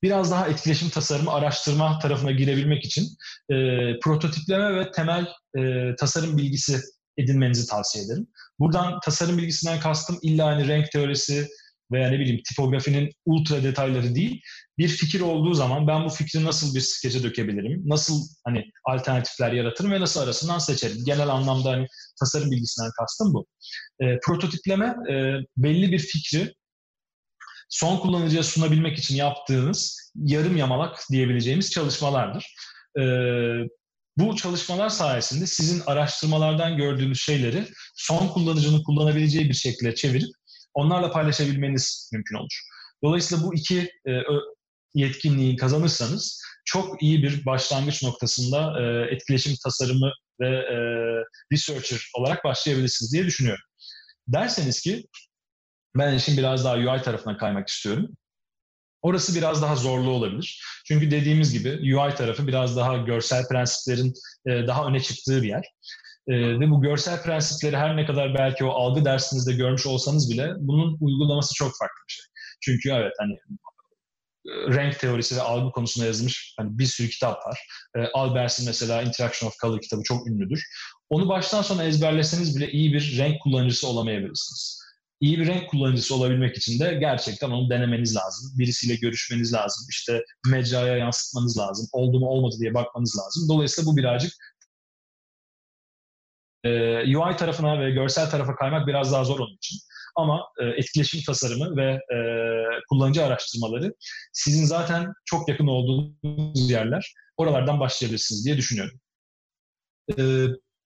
[0.04, 3.04] biraz daha etkileşim tasarımı araştırma tarafına girebilmek için
[3.50, 3.56] e,
[4.00, 6.80] prototipleme ve temel e, tasarım bilgisi
[7.18, 8.28] edinmenizi tavsiye ederim.
[8.60, 11.48] Buradan tasarım bilgisinden kastım illa hani renk teorisi
[11.92, 14.42] veya ne bileyim tipografinin ultra detayları değil.
[14.78, 17.82] Bir fikir olduğu zaman ben bu fikri nasıl bir skece dökebilirim?
[17.86, 20.98] Nasıl hani alternatifler yaratırım ve nasıl arasından seçerim?
[21.06, 21.88] Genel anlamda hani
[22.20, 23.46] tasarım bilgisinden kastım bu.
[24.02, 25.14] E, prototipleme e,
[25.58, 26.54] belli bir fikri
[27.70, 32.56] son kullanıcıya sunabilmek için yaptığınız yarım yamalak diyebileceğimiz çalışmalardır.
[33.00, 33.04] E,
[34.18, 40.30] bu çalışmalar sayesinde sizin araştırmalardan gördüğünüz şeyleri son kullanıcının kullanabileceği bir şekilde çevirip
[40.74, 42.62] onlarla paylaşabilmeniz mümkün olur.
[43.04, 44.12] Dolayısıyla bu iki e,
[44.94, 50.78] yetkinliği kazanırsanız çok iyi bir başlangıç noktasında e, etkileşim tasarımı ve e,
[51.52, 53.64] researcher olarak başlayabilirsiniz diye düşünüyorum.
[54.28, 55.04] Derseniz ki
[55.98, 58.10] ben işin biraz daha UI tarafına kaymak istiyorum.
[59.02, 60.62] Orası biraz daha zorlu olabilir.
[60.86, 64.14] Çünkü dediğimiz gibi UI tarafı biraz daha görsel prensiplerin
[64.46, 65.66] e, daha öne çıktığı bir yer.
[66.28, 70.54] E, ve bu görsel prensipleri her ne kadar belki o algı dersinizde görmüş olsanız bile
[70.58, 72.26] bunun uygulaması çok farklı bir şey.
[72.62, 77.60] Çünkü evet hani e, renk teorisi ve algı konusunda yazılmış hani bir sürü kitap var.
[78.14, 80.64] Albers'in mesela Interaction of Color kitabı çok ünlüdür.
[81.10, 84.87] Onu baştan sona ezberleseniz bile iyi bir renk kullanıcısı olamayabilirsiniz.
[85.20, 88.52] İyi bir renk kullanıcısı olabilmek için de gerçekten onu denemeniz lazım.
[88.60, 89.88] Birisiyle görüşmeniz lazım.
[89.90, 91.88] İşte mecraya yansıtmanız lazım.
[91.94, 93.50] Oldu mu olmadı diye bakmanız lazım.
[93.50, 94.34] Dolayısıyla bu birazcık
[96.64, 99.80] e, UI tarafına ve görsel tarafa kaymak biraz daha zor onun için.
[100.16, 102.18] Ama e, etkileşim tasarımı ve e,
[102.90, 103.94] kullanıcı araştırmaları
[104.34, 107.14] sizin zaten çok yakın olduğunuz yerler.
[107.38, 109.00] Oralardan başlayabilirsiniz diye düşünüyorum.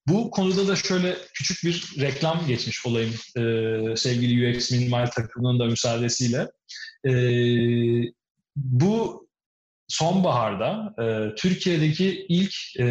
[0.08, 3.42] Bu konuda da şöyle küçük bir reklam geçmiş olayım e,
[3.96, 6.48] sevgili UX Minimal takımının da müsaadesiyle.
[7.06, 7.14] E,
[8.56, 9.28] bu
[9.88, 12.86] sonbaharda e, Türkiye'deki ilk e,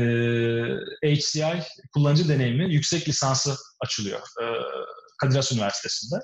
[1.04, 1.62] HCI
[1.94, 4.44] kullanıcı deneyimi yüksek lisansı açılıyor e,
[5.20, 6.20] Kadir Has Üniversitesi'nde.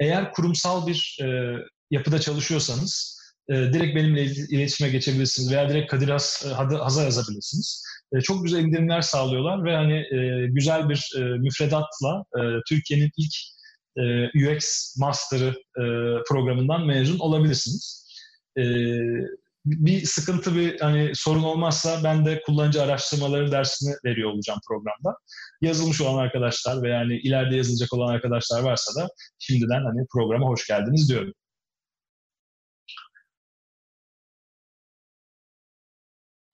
[0.00, 1.56] Eğer kurumsal bir e,
[1.90, 7.84] yapıda çalışıyorsanız e, direkt benimle iletişime geçebilirsiniz veya direkt Kadir Has, e, Haz'a yazabilirsiniz.
[8.16, 13.32] E, çok güzel indirimler sağlıyorlar ve hani e, güzel bir e, müfredatla e, Türkiye'nin ilk
[14.34, 15.54] UX Master'ı
[16.28, 18.06] programından mezun olabilirsiniz.
[19.64, 25.18] Bir sıkıntı bir hani sorun olmazsa ben de kullanıcı araştırmaları dersini veriyor olacağım programda.
[25.60, 30.66] Yazılmış olan arkadaşlar ve yani ileride yazılacak olan arkadaşlar varsa da şimdiden hani programa hoş
[30.66, 31.32] geldiniz diyorum.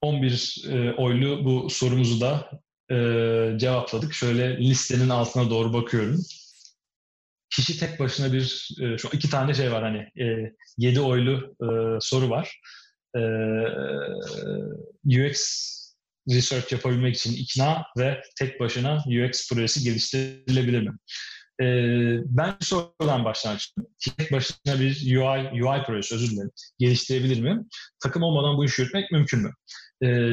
[0.07, 2.51] ...11 e, oylu bu sorumuzu da
[2.91, 2.97] e,
[3.59, 4.15] cevapladık.
[4.15, 6.21] Şöyle listenin altına doğru bakıyorum.
[7.51, 8.69] Kişi tek başına bir...
[8.83, 10.27] E, şu iki tane şey var hani...
[10.29, 11.69] E, 7 oylu e,
[12.01, 12.61] soru var.
[15.07, 15.67] UX
[16.31, 20.97] research yapabilmek için ikna ve tek başına UX projesi geliştirilebilir mi?
[22.27, 23.61] ben sorudan başlamak
[23.99, 27.65] Tek başına bir UI, UI projesi, özür dilerim, geliştirebilir mi?
[28.03, 29.53] Takım olmadan bu işi yürütmek mümkün mü?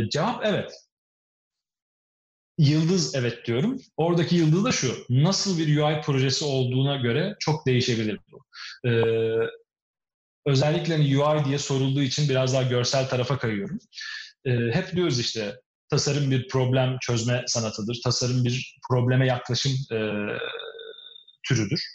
[0.09, 0.71] Cevap evet.
[2.57, 3.81] Yıldız evet diyorum.
[3.97, 5.05] Oradaki yıldız da şu.
[5.09, 8.43] Nasıl bir UI projesi olduğuna göre çok değişebilir bu.
[8.89, 9.03] Ee,
[10.45, 13.79] özellikle hani UI diye sorulduğu için biraz daha görsel tarafa kayıyorum.
[14.45, 15.55] E, hep diyoruz işte
[15.89, 17.99] tasarım bir problem çözme sanatıdır.
[18.03, 19.97] Tasarım bir probleme yaklaşım e,
[21.47, 21.92] türüdür.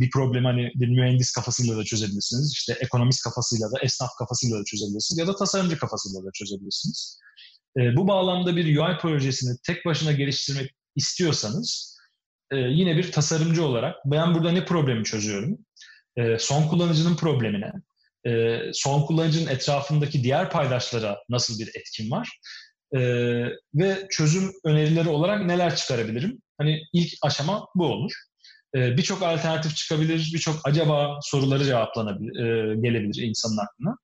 [0.00, 2.52] Bir problemi hani bir mühendis kafasıyla da çözebilirsiniz.
[2.52, 5.18] İşte ekonomist kafasıyla da, esnaf kafasıyla da çözebilirsiniz.
[5.18, 7.20] Ya da tasarımcı kafasıyla da çözebilirsiniz.
[7.78, 11.98] E, bu bağlamda bir UI projesini tek başına geliştirmek istiyorsanız
[12.50, 15.58] e, yine bir tasarımcı olarak ben burada ne problemi çözüyorum?
[16.16, 17.72] e, son kullanıcının problemine,
[18.26, 22.40] e, son kullanıcının etrafındaki diğer paydaşlara nasıl bir etkin var?
[22.96, 23.00] E,
[23.74, 26.42] ve çözüm önerileri olarak neler çıkarabilirim?
[26.58, 28.12] Hani ilk aşama bu olur.
[28.74, 33.96] E, birçok alternatif çıkabilir, birçok acaba soruları cevaplanabilir, e, gelebilir insanın aklına.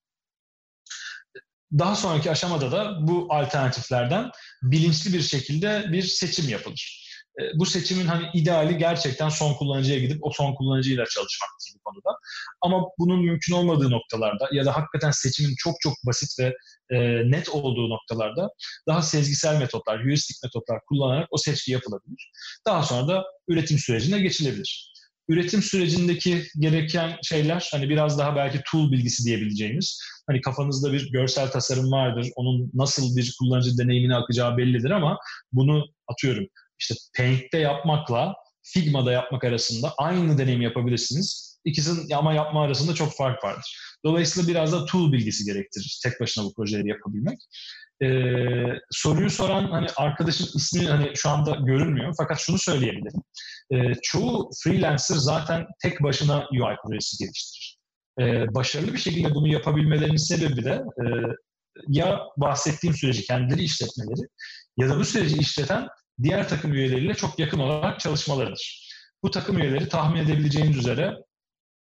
[1.79, 4.31] Daha sonraki aşamada da bu alternatiflerden
[4.63, 7.10] bilinçli bir şekilde bir seçim yapılır.
[7.39, 12.19] E, bu seçimin hani ideali gerçekten son kullanıcıya gidip o son kullanıcıyla çalışmaktır bu konuda.
[12.61, 16.55] Ama bunun mümkün olmadığı noktalarda ya da hakikaten seçimin çok çok basit ve
[16.91, 16.99] e,
[17.31, 18.49] net olduğu noktalarda
[18.89, 22.31] daha sezgisel metotlar, heuristik metotlar kullanarak o seçki yapılabilir.
[22.67, 24.91] Daha sonra da üretim sürecine geçilebilir.
[25.29, 31.51] Üretim sürecindeki gereken şeyler hani biraz daha belki tool bilgisi diyebileceğimiz hani kafanızda bir görsel
[31.51, 32.29] tasarım vardır.
[32.37, 35.19] Onun nasıl bir kullanıcı deneyimine akacağı bellidir ama
[35.53, 36.47] bunu atıyorum
[36.81, 41.59] işte Paint'te yapmakla Figma'da yapmak arasında aynı deneyim yapabilirsiniz.
[41.65, 43.79] İkisinin ama yapma arasında çok fark vardır.
[44.05, 47.39] Dolayısıyla biraz da tool bilgisi gerektirir tek başına bu projeleri yapabilmek.
[48.03, 53.23] Ee, soruyu soran hani arkadaşın ismi hani şu anda görünmüyor fakat şunu söyleyebilirim.
[53.73, 57.79] Ee, çoğu freelancer zaten tek başına UI projesi geliştirir.
[58.21, 61.05] Ee, başarılı bir şekilde bunu yapabilmelerinin sebebi de e,
[61.89, 64.29] ya bahsettiğim süreci kendileri işletmeleri
[64.77, 65.89] ya da bu süreci işleten
[66.23, 68.91] diğer takım üyeleriyle çok yakın olarak çalışmalarıdır.
[69.23, 71.15] Bu takım üyeleri tahmin edebileceğiniz üzere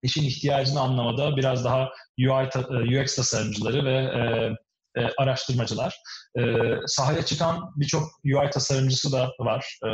[0.02, 4.52] işin ihtiyacını anlamada biraz daha UI, e, UX tasarımcıları ve e,
[4.96, 5.94] e, araştırmacılar.
[6.38, 6.42] E,
[6.86, 9.78] sahaya çıkan birçok UI tasarımcısı da var.
[9.84, 9.88] E,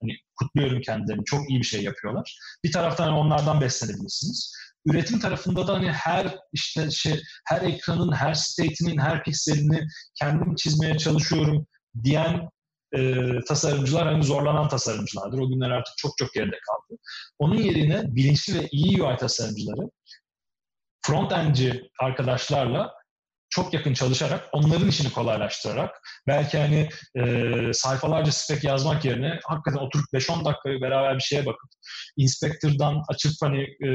[0.00, 1.24] hani kutluyorum kendilerini.
[1.24, 2.38] Çok iyi bir şey yapıyorlar.
[2.64, 4.56] Bir taraftan onlardan beslenebilirsiniz.
[4.86, 10.98] Üretim tarafında da hani her işte şey her ekranın, her state'inin, her pikselini kendim çizmeye
[10.98, 11.66] çalışıyorum
[12.04, 12.48] diyen
[12.92, 15.38] e, tasarımcılar hani zorlanan tasarımcılardır.
[15.38, 17.00] O günler artık çok çok geride kaldı.
[17.38, 19.90] Onun yerine bilinçli ve iyi UI tasarımcıları
[21.06, 22.92] front-endci arkadaşlarla
[23.50, 30.04] çok yakın çalışarak, onların işini kolaylaştırarak, belki hani e, sayfalarca spek yazmak yerine hakikaten oturup
[30.14, 31.70] 5-10 dakika beraber bir şeye bakıp,
[32.16, 33.88] inspektörden açıp hani e,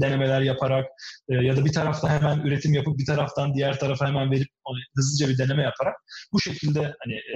[0.00, 0.86] denemeler yaparak
[1.28, 4.78] e, ya da bir tarafta hemen üretim yapıp bir taraftan diğer tarafa hemen verip hani,
[4.96, 5.94] hızlıca bir deneme yaparak
[6.32, 7.34] bu şekilde hani e,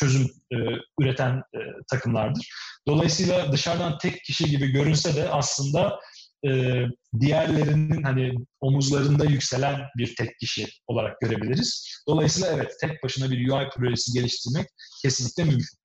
[0.00, 0.56] çözüm e,
[1.00, 1.58] üreten e,
[1.90, 2.48] takımlardır.
[2.88, 6.00] Dolayısıyla dışarıdan tek kişi gibi görünse de aslında
[6.46, 6.82] e,
[7.20, 12.02] diğerlerinin hani omuzlarında yükselen bir tek kişi olarak görebiliriz.
[12.08, 14.66] Dolayısıyla evet tek başına bir UI projesi geliştirmek
[15.02, 15.78] kesinlikle mümkün.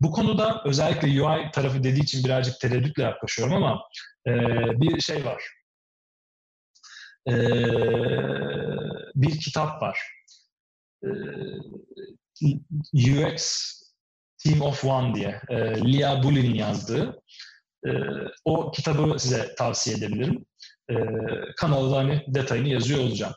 [0.00, 3.80] Bu konuda özellikle UI tarafı dediği için birazcık tereddütle yaklaşıyorum ama
[4.26, 4.32] e,
[4.80, 5.42] bir şey var.
[7.28, 7.34] E,
[9.14, 9.98] bir kitap var.
[11.04, 11.08] E,
[12.94, 13.72] UX
[14.44, 17.22] Team of One diye e, Lia Bullin'in yazdığı
[17.86, 17.90] e,
[18.44, 20.44] o kitabı size tavsiye edebilirim.
[20.90, 20.94] E,
[21.56, 23.34] kanalda hani detayını yazıyor olacağım.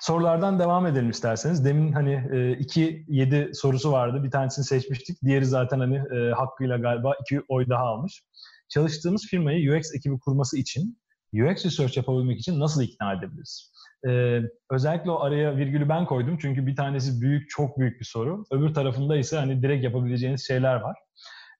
[0.00, 1.64] Sorulardan devam edelim isterseniz.
[1.64, 4.24] Demin hani 2-7 sorusu vardı.
[4.24, 5.22] Bir tanesini seçmiştik.
[5.22, 8.22] Diğeri zaten hani e, hakkıyla galiba 2 oy daha almış.
[8.68, 10.98] Çalıştığımız firmayı UX ekibi kurması için
[11.32, 13.72] UX research yapabilmek için nasıl ikna edebiliriz?
[14.06, 18.44] Ee, özellikle o araya virgülü ben koydum çünkü bir tanesi büyük, çok büyük bir soru.
[18.52, 20.96] Öbür tarafında ise hani direkt yapabileceğiniz şeyler var.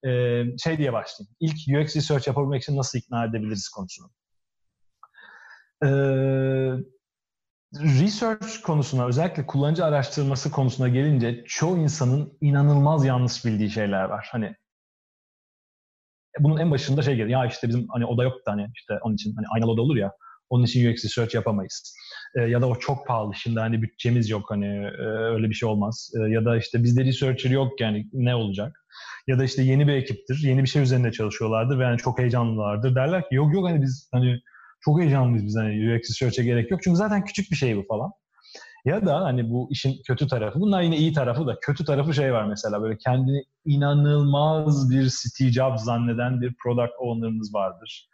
[0.06, 1.34] Ee, şey diye başlayayım.
[1.40, 4.10] İlk UX research yapabilmek için nasıl ikna edebiliriz konusunu.
[5.84, 5.88] Ee,
[7.74, 14.28] research konusuna, özellikle kullanıcı araştırması konusuna gelince çoğu insanın inanılmaz yanlış bildiği şeyler var.
[14.32, 14.54] Hani
[16.38, 17.42] bunun en başında şey geliyor.
[17.42, 20.12] Ya işte bizim hani oda yoktu hani işte onun için hani aynalı oda olur ya.
[20.50, 21.94] Onun için UX research yapamayız.
[22.36, 25.68] E, ya da o çok pahalı şimdi hani bütçemiz yok hani e, öyle bir şey
[25.68, 26.10] olmaz.
[26.20, 28.84] E, ya da işte bizde researcher yok yani ne olacak?
[29.26, 32.94] Ya da işte yeni bir ekiptir, yeni bir şey üzerinde çalışıyorlardır ve yani çok heyecanlılardır.
[32.94, 34.40] Derler ki yok yok hani biz hani
[34.80, 36.82] çok heyecanlıyız biz hani UX research'e gerek yok.
[36.82, 38.10] Çünkü zaten küçük bir şey bu falan.
[38.84, 42.32] Ya da hani bu işin kötü tarafı, bunlar yine iyi tarafı da kötü tarafı şey
[42.32, 48.08] var mesela böyle kendini inanılmaz bir Steve Jobs zanneden bir product owner'ınız vardır.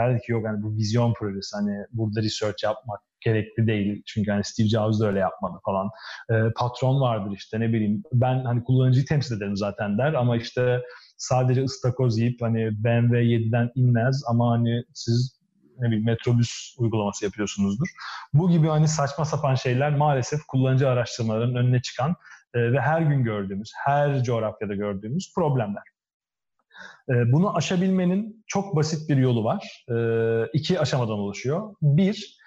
[0.00, 4.02] Derdi ki yok hani bu vizyon projesi hani burada research yapmak gerekli değil.
[4.06, 5.88] Çünkü hani Steve Jobs da öyle yapmadı falan.
[6.30, 8.02] E, patron vardır işte ne bileyim.
[8.12, 10.82] Ben hani kullanıcıyı temsil ederim zaten der ama işte
[11.16, 15.40] sadece ıstakoz yiyip hani BMW 7'den inmez ama hani siz
[15.78, 17.88] ne bileyim metrobüs uygulaması yapıyorsunuzdur.
[18.32, 22.14] Bu gibi hani saçma sapan şeyler maalesef kullanıcı araştırmalarının önüne çıkan
[22.54, 25.82] e, ve her gün gördüğümüz, her coğrafyada gördüğümüz problemler.
[27.10, 29.84] E, bunu aşabilmenin çok basit bir yolu var.
[29.90, 29.96] E,
[30.52, 31.74] iki aşamadan oluşuyor.
[31.82, 32.40] Bir,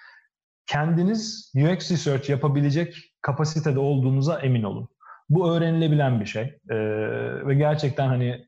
[0.66, 4.88] kendiniz UX research yapabilecek kapasitede olduğunuza emin olun.
[5.28, 6.76] Bu öğrenilebilen bir şey ee,
[7.46, 8.46] ve gerçekten hani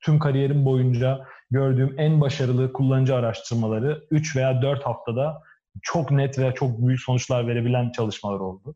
[0.00, 5.42] tüm kariyerim boyunca gördüğüm en başarılı kullanıcı araştırmaları 3 veya 4 haftada
[5.82, 8.74] çok net ve çok büyük sonuçlar verebilen çalışmalar oldu.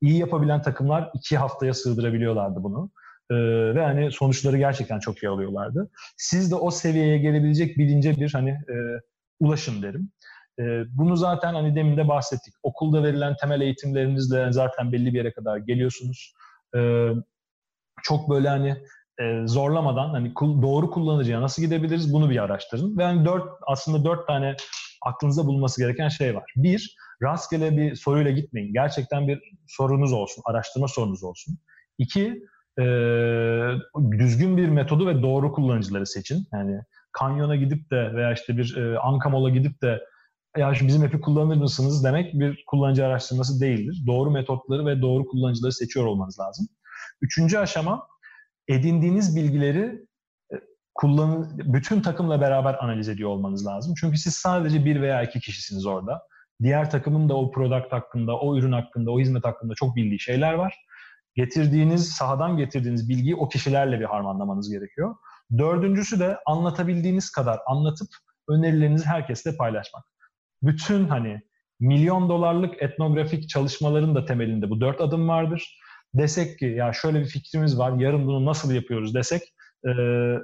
[0.00, 2.90] iyi yapabilen takımlar iki haftaya sığdırabiliyorlardı bunu.
[3.30, 3.34] Ee,
[3.74, 5.90] ve hani sonuçları gerçekten çok iyi alıyorlardı.
[6.16, 8.74] Siz de o seviyeye gelebilecek bilince bir hani e,
[9.40, 10.10] ulaşın derim.
[10.58, 10.62] E,
[10.98, 12.54] bunu zaten hani demin de bahsettik.
[12.62, 16.34] Okulda verilen temel eğitimlerinizle zaten belli bir yere kadar geliyorsunuz.
[16.76, 17.08] E,
[18.02, 18.76] çok böyle hani
[19.20, 22.98] e, zorlamadan hani doğru kullanıcıya nasıl gidebiliriz bunu bir araştırın.
[22.98, 24.56] Ve hani dört, aslında dört tane
[25.02, 26.52] aklınızda bulunması gereken şey var.
[26.56, 28.72] Bir, rastgele bir soruyla gitmeyin.
[28.72, 31.58] Gerçekten bir sorunuz olsun, araştırma sorunuz olsun.
[31.98, 32.42] İki,
[32.78, 32.84] e,
[34.18, 36.46] düzgün bir metodu ve doğru kullanıcıları seçin.
[36.52, 36.80] Yani
[37.12, 40.00] kanyona gidip de veya işte bir e, Ankamol'a gidip de
[40.56, 44.02] ya şu bizim app'i kullanır mısınız demek bir kullanıcı araştırması değildir.
[44.06, 46.66] Doğru metotları ve doğru kullanıcıları seçiyor olmanız lazım.
[47.22, 48.06] Üçüncü aşama
[48.68, 50.06] edindiğiniz bilgileri
[50.52, 50.56] e,
[50.94, 53.94] kullanın, bütün takımla beraber analiz ediyor olmanız lazım.
[54.00, 56.22] Çünkü siz sadece bir veya iki kişisiniz orada.
[56.62, 60.52] Diğer takımın da o product hakkında, o ürün hakkında, o hizmet hakkında çok bildiği şeyler
[60.52, 60.83] var.
[61.34, 65.14] Getirdiğiniz, sahadan getirdiğiniz bilgiyi o kişilerle bir harmanlamanız gerekiyor.
[65.58, 68.08] Dördüncüsü de anlatabildiğiniz kadar anlatıp
[68.48, 70.04] önerilerinizi herkesle paylaşmak.
[70.62, 71.40] Bütün hani
[71.80, 75.78] milyon dolarlık etnografik çalışmaların da temelinde bu dört adım vardır.
[76.14, 79.42] Desek ki ya şöyle bir fikrimiz var, yarın bunu nasıl yapıyoruz desek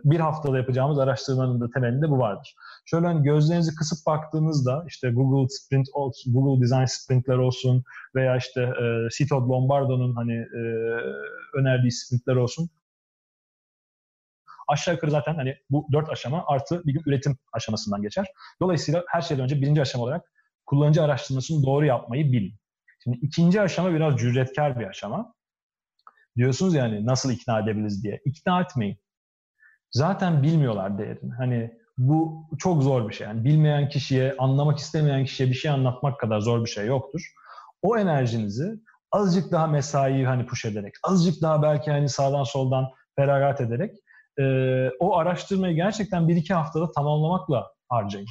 [0.05, 2.55] bir haftada yapacağımız araştırmanın da temelinde bu vardır.
[2.85, 5.89] Şöyle hani gözlerinizi kısıp baktığınızda işte Google Sprint
[6.27, 10.61] Google Design Sprintler olsun veya işte e, Cito Lombardo'nun hani e,
[11.55, 12.71] önerdiği sprintler olsun
[14.71, 18.27] aşağı yukarı zaten hani bu dört aşama artı bir gün üretim aşamasından geçer.
[18.61, 20.33] Dolayısıyla her şeyden önce birinci aşama olarak
[20.67, 22.55] kullanıcı araştırmasını doğru yapmayı bilin.
[23.03, 25.35] Şimdi ikinci aşama biraz cüretkar bir aşama.
[26.37, 28.21] Diyorsunuz yani nasıl ikna edebiliriz diye.
[28.25, 28.99] İkna etmeyin.
[29.91, 31.33] Zaten bilmiyorlar değerini.
[31.35, 33.27] Hani bu çok zor bir şey.
[33.27, 37.21] Yani bilmeyen kişiye, anlamak istemeyen kişiye bir şey anlatmak kadar zor bir şey yoktur.
[37.83, 38.81] O enerjinizi
[39.13, 42.85] azıcık daha mesai hani push ederek, azıcık daha belki hani sağdan soldan
[43.17, 43.97] feragat ederek
[44.39, 44.45] e,
[45.01, 48.29] o araştırmayı gerçekten bir iki haftada tamamlamakla harcayın.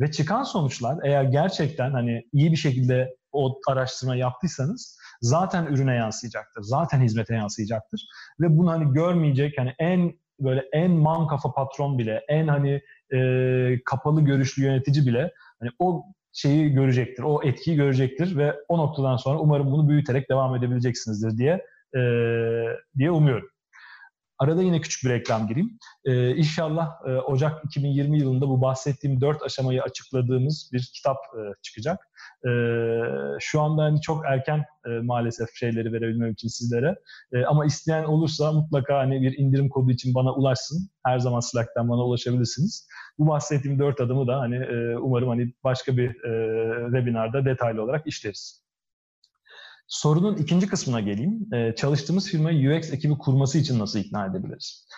[0.00, 6.62] Ve çıkan sonuçlar eğer gerçekten hani iyi bir şekilde o araştırma yaptıysanız zaten ürüne yansıyacaktır.
[6.62, 8.06] Zaten hizmete yansıyacaktır.
[8.40, 12.80] Ve bunu hani görmeyecek hani en böyle en man kafa patron bile, en hani
[13.14, 19.16] e, kapalı görüşlü yönetici bile hani o şeyi görecektir, o etkiyi görecektir ve o noktadan
[19.16, 21.64] sonra umarım bunu büyüterek devam edebileceksinizdir diye
[21.96, 22.00] e,
[22.98, 23.48] diye umuyorum.
[24.38, 25.78] Arada yine küçük bir reklam gireyim.
[26.04, 31.98] Ee, inşallah e, Ocak 2020 yılında bu bahsettiğim dört aşamayı açıkladığımız bir kitap e, çıkacak.
[32.46, 32.50] E,
[33.40, 36.96] şu anda hani çok erken e, maalesef şeyleri verebilmem için sizlere.
[37.32, 40.90] E, ama isteyen olursa mutlaka hani bir indirim kodu için bana ulaşsın.
[41.06, 42.88] Her zaman Slack'tan bana ulaşabilirsiniz.
[43.18, 48.06] Bu bahsettiğim dört adımı da hani e, umarım hani başka bir e, webinarda detaylı olarak
[48.06, 48.63] işleriz.
[49.94, 51.54] Sorunun ikinci kısmına geleyim.
[51.54, 54.88] Ee, çalıştığımız firmayı UX ekibi kurması için nasıl ikna edebiliriz?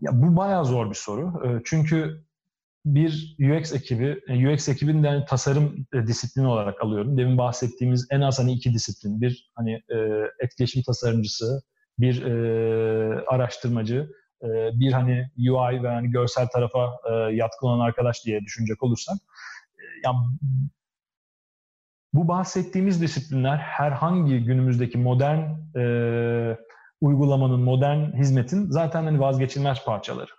[0.00, 1.42] Ya bu bayağı zor bir soru.
[1.46, 2.24] Ee, çünkü
[2.84, 7.18] bir UX ekibi, e, UX ekibini de yani tasarım e, disiplini olarak alıyorum.
[7.18, 9.20] Demin bahsettiğimiz en az hani iki disiplin.
[9.20, 9.96] Bir hani e,
[10.40, 11.62] etkileşim tasarımcısı,
[11.98, 12.22] bir
[13.26, 14.10] araştırmacı,
[14.74, 16.90] bir hani UI ve hani görsel tarafa
[17.32, 19.16] yatkın olan arkadaş diye düşünecek olursak.
[20.04, 20.16] Yani
[22.12, 25.38] bu bahsettiğimiz disiplinler herhangi günümüzdeki modern
[25.76, 26.56] e,
[27.00, 30.30] uygulamanın, modern hizmetin zaten hani vazgeçilmez parçaları.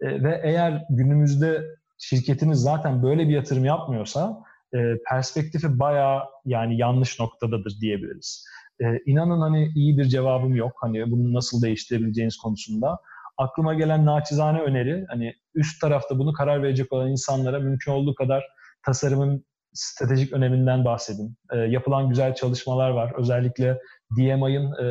[0.00, 1.64] E, ve eğer günümüzde
[1.98, 4.42] şirketiniz zaten böyle bir yatırım yapmıyorsa
[4.74, 4.78] e,
[5.10, 8.46] perspektifi bayağı yani yanlış noktadadır diyebiliriz.
[8.80, 10.72] E, inanın hani iyi bir cevabım yok.
[10.80, 12.98] Hani bunu nasıl değiştirebileceğiniz konusunda.
[13.38, 18.44] Aklıma gelen naçizane öneri hani üst tarafta bunu karar verecek olan insanlara mümkün olduğu kadar
[18.86, 19.44] tasarımın
[19.74, 21.36] stratejik öneminden bahsedin.
[21.52, 23.12] E, yapılan güzel çalışmalar var.
[23.16, 23.78] Özellikle
[24.16, 24.86] DMI'ın e,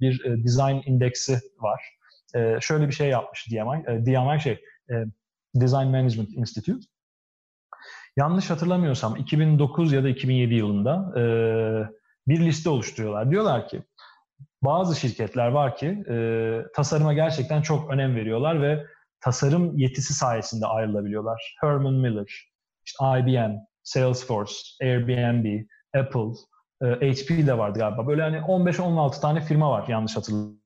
[0.00, 1.82] bir e, design indeksi var.
[2.34, 3.84] E, şöyle bir şey yapmış DMI.
[3.86, 4.52] E, DMI şey,
[4.90, 4.94] e,
[5.54, 6.86] Design Management Institute.
[8.16, 11.22] Yanlış hatırlamıyorsam 2009 ya da 2007 yılında e,
[12.28, 13.30] bir liste oluşturuyorlar.
[13.30, 13.82] Diyorlar ki
[14.62, 16.16] bazı şirketler var ki e,
[16.74, 18.86] tasarıma gerçekten çok önem veriyorlar ve
[19.20, 21.56] tasarım yetisi sayesinde ayrılabiliyorlar.
[21.60, 22.50] Herman Miller,
[22.86, 25.64] işte IBM, Salesforce, Airbnb,
[25.94, 26.32] Apple,
[26.82, 28.06] HP e, de vardı galiba.
[28.06, 30.60] Böyle hani 15-16 tane firma var yanlış hatırlamıyorum.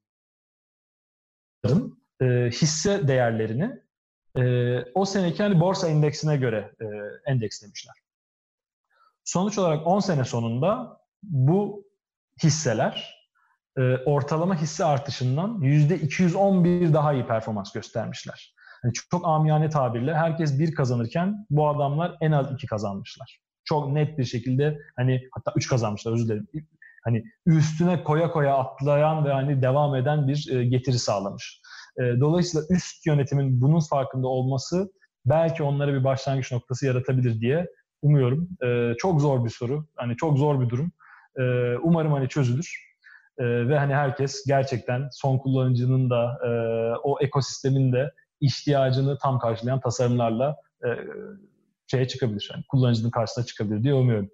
[2.20, 3.82] E, hisse değerlerini
[4.38, 6.84] e, o seneki hani borsa endeksine göre e,
[7.30, 7.94] endekslemişler.
[9.24, 11.88] Sonuç olarak 10 sene sonunda bu
[12.42, 13.24] hisseler
[13.78, 18.53] e, ortalama hisse artışından %211 daha iyi performans göstermişler.
[18.85, 23.39] Yani çok amiyane tabirle herkes bir kazanırken bu adamlar en az iki kazanmışlar.
[23.64, 26.49] Çok net bir şekilde hani hatta üç kazanmışlar özür dilerim.
[27.05, 31.61] hani üstüne koya koya atlayan ve hani devam eden bir e, getiri sağlamış.
[31.99, 34.93] E, dolayısıyla üst yönetimin bunun farkında olması
[35.26, 37.66] belki onlara bir başlangıç noktası yaratabilir diye
[38.03, 38.49] umuyorum.
[38.64, 39.87] E, çok zor bir soru.
[39.97, 40.93] Hani çok zor bir durum.
[41.82, 42.95] Umarım hani çözülür.
[43.39, 46.39] Ve hani herkes gerçekten son kullanıcının da
[47.03, 48.11] o ekosistemin de
[48.41, 50.89] ihtiyacını tam karşılayan tasarımlarla e,
[51.87, 52.51] şeye çıkabilir.
[52.55, 54.30] Yani kullanıcının karşısına çıkabilir diye umuyorum.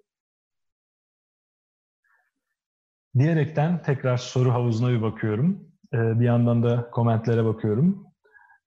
[3.17, 5.71] Diyerekten tekrar soru havuzuna bir bakıyorum.
[5.93, 8.07] Ee, bir yandan da komentlere bakıyorum.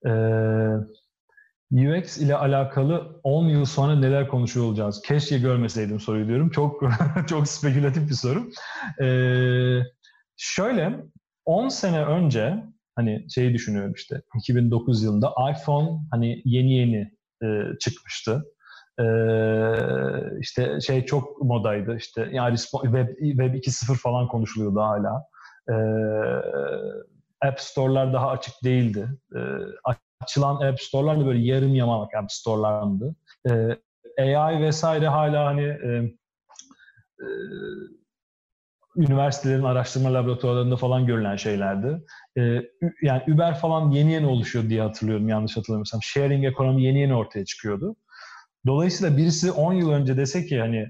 [0.07, 0.11] Ee,
[1.73, 5.03] UX ile alakalı 10 yıl sonra neler konuşuyor olacağız?
[5.03, 6.51] Keşke görmeseydim soruyu diyorum.
[6.51, 6.83] Çok
[7.27, 8.51] çok spekülatif bir soru.
[9.03, 9.81] Ee,
[10.37, 11.05] şöyle
[11.45, 12.65] 10 sene önce
[12.97, 17.11] hani şeyi düşünüyorum işte 2009 yılında iPhone hani yeni yeni
[17.43, 18.45] e, çıkmıştı.
[19.01, 19.07] E,
[20.41, 25.25] işte şey çok modaydı işte yani web, web 2.0 falan konuşuluyordu hala.
[25.69, 25.75] E,
[27.49, 29.09] App Store'lar daha açık değildi.
[29.37, 29.41] E,
[30.21, 33.17] açılan App Store'lar da böyle yarım yamalak App Store'lardı.
[34.19, 35.89] E, AI vesaire hala hani e,
[37.21, 37.27] e,
[38.97, 42.03] üniversitelerin araştırma laboratuvarlarında falan görülen şeylerdi.
[42.39, 42.43] Ee,
[43.03, 46.03] yani Uber falan yeni yeni oluşuyor diye hatırlıyorum yanlış hatırlamıyorsam.
[46.03, 47.97] Sharing ekonomi yeni yeni ortaya çıkıyordu.
[48.67, 50.87] Dolayısıyla birisi 10 yıl önce dese ki hani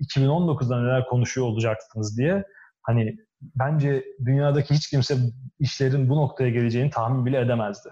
[0.00, 2.44] 2019'da neler konuşuyor olacaksınız diye
[2.82, 5.16] hani bence dünyadaki hiç kimse
[5.58, 7.88] işlerin bu noktaya geleceğini tahmin bile edemezdi.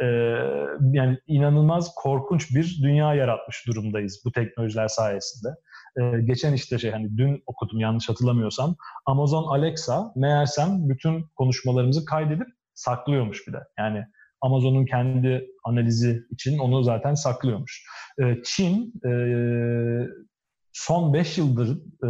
[0.00, 0.06] Ee,
[0.92, 5.48] yani inanılmaz korkunç bir dünya yaratmış durumdayız bu teknolojiler sayesinde.
[5.98, 8.76] Ee, geçen işte şey hani dün okudum yanlış hatırlamıyorsam
[9.06, 13.58] Amazon Alexa meğersem bütün konuşmalarımızı kaydedip saklıyormuş bir de.
[13.78, 14.04] Yani
[14.40, 17.86] Amazon'un kendi analizi için onu zaten saklıyormuş.
[18.22, 19.10] Ee, Çin e,
[20.72, 21.68] son 5 yıldır
[22.04, 22.08] e,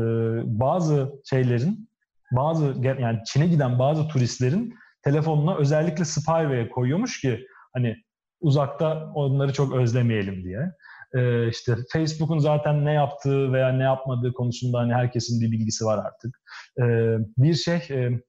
[0.60, 1.88] bazı şeylerin
[2.32, 4.74] bazı yani Çin'e giden bazı turistlerin
[5.04, 7.96] telefonuna özellikle spyware koyuyormuş ki hani
[8.40, 10.72] uzakta onları çok özlemeyelim diye.
[11.14, 16.06] Ee, işte Facebook'un zaten ne yaptığı veya ne yapmadığı konusunda hani herkesin bir bilgisi var
[16.06, 16.40] artık.
[16.78, 18.20] Ee, bir şey e,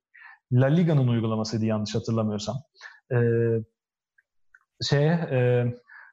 [0.52, 2.56] La Liga'nın uygulamasıydı yanlış hatırlamıyorsam.
[3.12, 3.18] Ee,
[4.82, 5.66] şey e,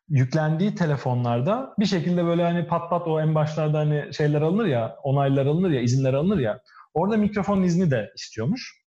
[0.08, 4.96] yüklendiği telefonlarda bir şekilde böyle hani pat pat o en başlarda hani şeyler alınır ya,
[5.02, 6.60] onaylar alınır ya, izinler alınır ya.
[6.94, 8.86] Orada mikrofon izni de istiyormuş.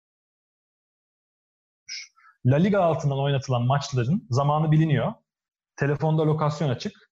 [2.46, 5.14] La Liga altından oynatılan maçların zamanı biliniyor.
[5.76, 7.11] Telefonda lokasyon açık.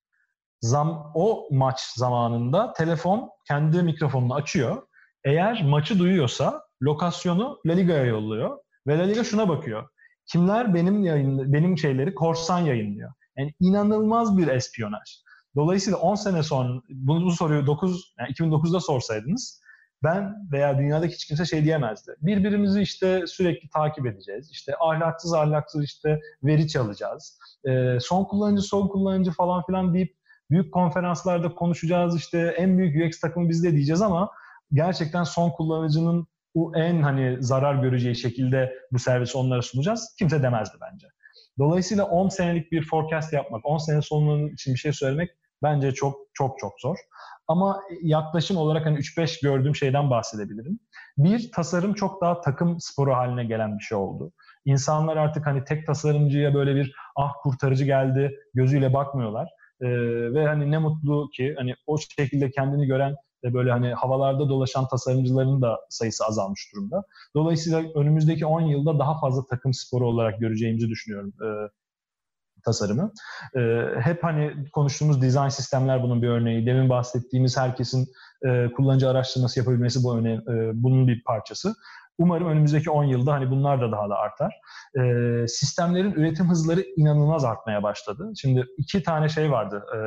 [0.61, 4.83] Zam, o maç zamanında telefon kendi mikrofonunu açıyor.
[5.23, 8.57] Eğer maçı duyuyorsa lokasyonu La Liga'ya yolluyor
[8.87, 9.89] ve La Liga şuna bakıyor.
[10.25, 13.11] Kimler benim yayın, benim şeyleri korsan yayınlıyor.
[13.37, 15.23] Yani inanılmaz bir espiyonaj.
[15.55, 19.61] Dolayısıyla 10 sene sonra bunu bu soruyu 9 yani 2009'da sorsaydınız
[20.03, 22.15] ben veya dünyadaki hiç kimse şey diyemezdi.
[22.21, 24.49] Birbirimizi işte sürekli takip edeceğiz.
[24.51, 27.39] İşte ahlaksız ahlaksız işte veri çalacağız.
[27.67, 30.18] E, son kullanıcı son kullanıcı falan filan deyip
[30.49, 34.31] büyük konferanslarda konuşacağız işte en büyük UX takımı bizde diyeceğiz ama
[34.73, 40.15] gerçekten son kullanıcının bu en hani zarar göreceği şekilde bu servisi onlara sunacağız.
[40.19, 41.07] Kimse demezdi bence.
[41.59, 45.29] Dolayısıyla 10 senelik bir forecast yapmak, 10 sene sonunun için bir şey söylemek
[45.63, 46.97] bence çok çok çok zor.
[47.47, 50.79] Ama yaklaşım olarak hani 3-5 gördüğüm şeyden bahsedebilirim.
[51.17, 54.31] Bir, tasarım çok daha takım sporu haline gelen bir şey oldu.
[54.65, 59.49] İnsanlar artık hani tek tasarımcıya böyle bir ah kurtarıcı geldi gözüyle bakmıyorlar.
[59.81, 59.87] Ee,
[60.33, 64.87] ve hani ne mutlu ki hani o şekilde kendini gören ve böyle hani havalarda dolaşan
[64.87, 67.03] tasarımcıların da sayısı azalmış durumda.
[67.35, 71.49] Dolayısıyla önümüzdeki 10 yılda daha fazla takım sporu olarak göreceğimizi düşünüyorum e,
[72.65, 73.11] tasarımı.
[73.55, 73.59] E,
[74.01, 76.65] hep hani konuştuğumuz design sistemler bunun bir örneği.
[76.65, 78.07] Demin bahsettiğimiz herkesin
[78.45, 81.75] e, kullanıcı araştırması yapabilmesi bu örneği, e, bunun bir parçası.
[82.19, 84.53] Umarım önümüzdeki 10 yılda hani bunlar da daha da artar.
[84.99, 85.01] E,
[85.47, 88.31] sistemlerin üretim hızları inanılmaz artmaya başladı.
[88.41, 89.85] Şimdi iki tane şey vardı.
[89.95, 89.97] E,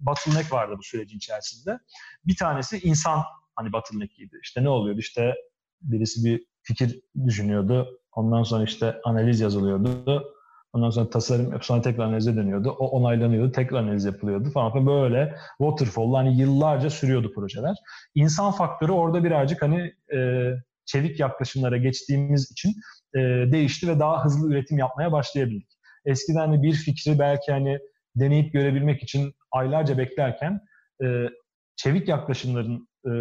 [0.00, 1.78] bottleneck vardı bu sürecin içerisinde.
[2.26, 3.22] Bir tanesi insan
[3.56, 4.38] hani bottleneck'iydi.
[4.42, 5.00] İşte ne oluyordu?
[5.00, 5.34] İşte
[5.82, 8.00] birisi bir fikir düşünüyordu.
[8.12, 10.24] Ondan sonra işte analiz yazılıyordu.
[10.72, 12.70] Ondan sonra tasarım sonra tekrar analize dönüyordu.
[12.70, 13.52] O onaylanıyordu.
[13.52, 14.86] Tekrar analiz yapılıyordu falan.
[14.86, 17.76] Böyle waterfall hani yıllarca sürüyordu projeler.
[18.14, 20.50] İnsan faktörü orada birazcık hani e,
[20.86, 22.70] çevik yaklaşımlara geçtiğimiz için
[23.14, 23.18] e,
[23.52, 25.68] değişti ve daha hızlı üretim yapmaya başlayabildik.
[26.04, 27.78] Eskiden de bir fikri belki hani
[28.16, 30.60] deneyip görebilmek için aylarca beklerken
[31.04, 31.28] e,
[31.76, 33.12] çevik yaklaşımların e,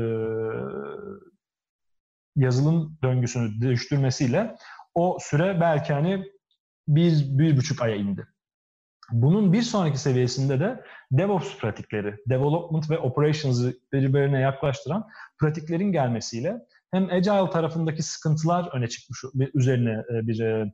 [2.36, 4.56] yazılım döngüsünü değiştirmesiyle
[4.96, 6.26] o süre belki hani
[6.88, 8.28] bir, bir buçuk aya indi.
[9.12, 15.08] Bunun bir sonraki seviyesinde de DevOps pratikleri, development ve operations'ı birbirine yaklaştıran
[15.40, 16.62] pratiklerin gelmesiyle
[16.92, 19.24] hem Agile tarafındaki sıkıntılar öne çıkmış,
[19.54, 20.72] üzerine bir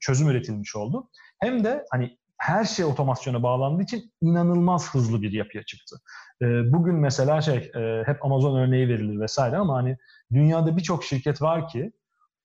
[0.00, 1.08] çözüm üretilmiş oldu.
[1.40, 5.96] Hem de hani her şey otomasyona bağlandığı için inanılmaz hızlı bir yapıya çıktı.
[6.42, 7.72] Bugün mesela şey
[8.06, 9.96] hep Amazon örneği verilir vesaire ama hani
[10.32, 11.92] dünyada birçok şirket var ki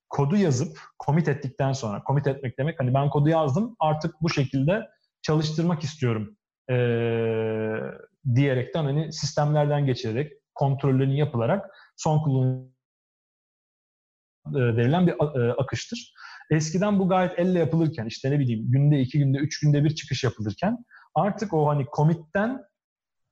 [0.09, 4.88] kodu yazıp commit ettikten sonra, commit etmek demek hani ben kodu yazdım artık bu şekilde
[5.22, 6.38] çalıştırmak istiyorum
[6.69, 6.76] e,
[8.36, 11.65] diyerekten hani sistemlerden geçirerek kontrollerini yapılarak
[12.01, 12.71] son kullanıcı
[14.55, 15.15] verilen bir
[15.61, 16.13] akıştır.
[16.51, 20.23] Eskiden bu gayet elle yapılırken işte ne bileyim günde iki günde üç günde bir çıkış
[20.23, 20.85] yapılırken
[21.15, 22.61] artık o hani commit'ten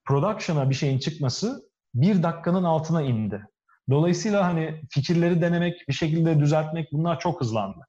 [0.05, 1.61] production'a bir şeyin çıkması
[1.93, 3.41] bir dakikanın altına indi.
[3.89, 7.79] Dolayısıyla hani fikirleri denemek, bir şekilde düzeltmek bunlar çok hızlandı.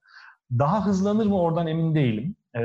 [0.59, 2.35] Daha hızlanır mı oradan emin değilim.
[2.55, 2.61] E,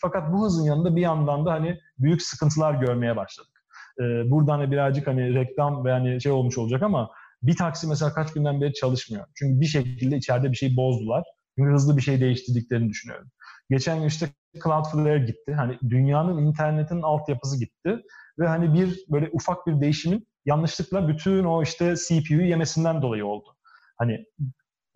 [0.00, 3.62] fakat bu hızın yanında bir yandan da hani büyük sıkıntılar görmeye başladık.
[4.00, 7.10] E, buradan da birazcık hani reklam ve hani şey olmuş olacak ama
[7.42, 9.26] bir taksi mesela kaç günden beri çalışmıyor.
[9.34, 11.24] Çünkü bir şekilde içeride bir şey bozdular.
[11.58, 13.28] Çünkü hızlı bir şey değiştirdiklerini düşünüyorum.
[13.70, 14.28] Geçen gün işte
[14.64, 15.54] Cloudflare gitti.
[15.54, 18.02] Hani dünyanın internetin altyapısı gitti.
[18.38, 23.56] Ve hani bir böyle ufak bir değişimin yanlışlıkla bütün o işte CPU'yu yemesinden dolayı oldu.
[23.98, 24.24] Hani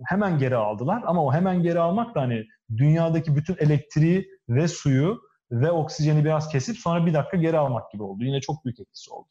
[0.04, 5.20] hemen geri aldılar ama o hemen geri almak da hani dünyadaki bütün elektriği ve suyu
[5.50, 8.24] ve oksijeni biraz kesip sonra bir dakika geri almak gibi oldu.
[8.24, 9.28] Yine çok büyük etkisi oldu.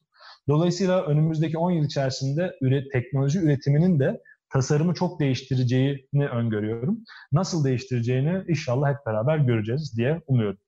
[0.50, 7.00] Dolayısıyla önümüzdeki 10 yıl içerisinde üret, teknoloji üretiminin de tasarımı çok değiştireceğini öngörüyorum.
[7.32, 10.60] Nasıl değiştireceğini inşallah hep beraber göreceğiz diye umuyorum.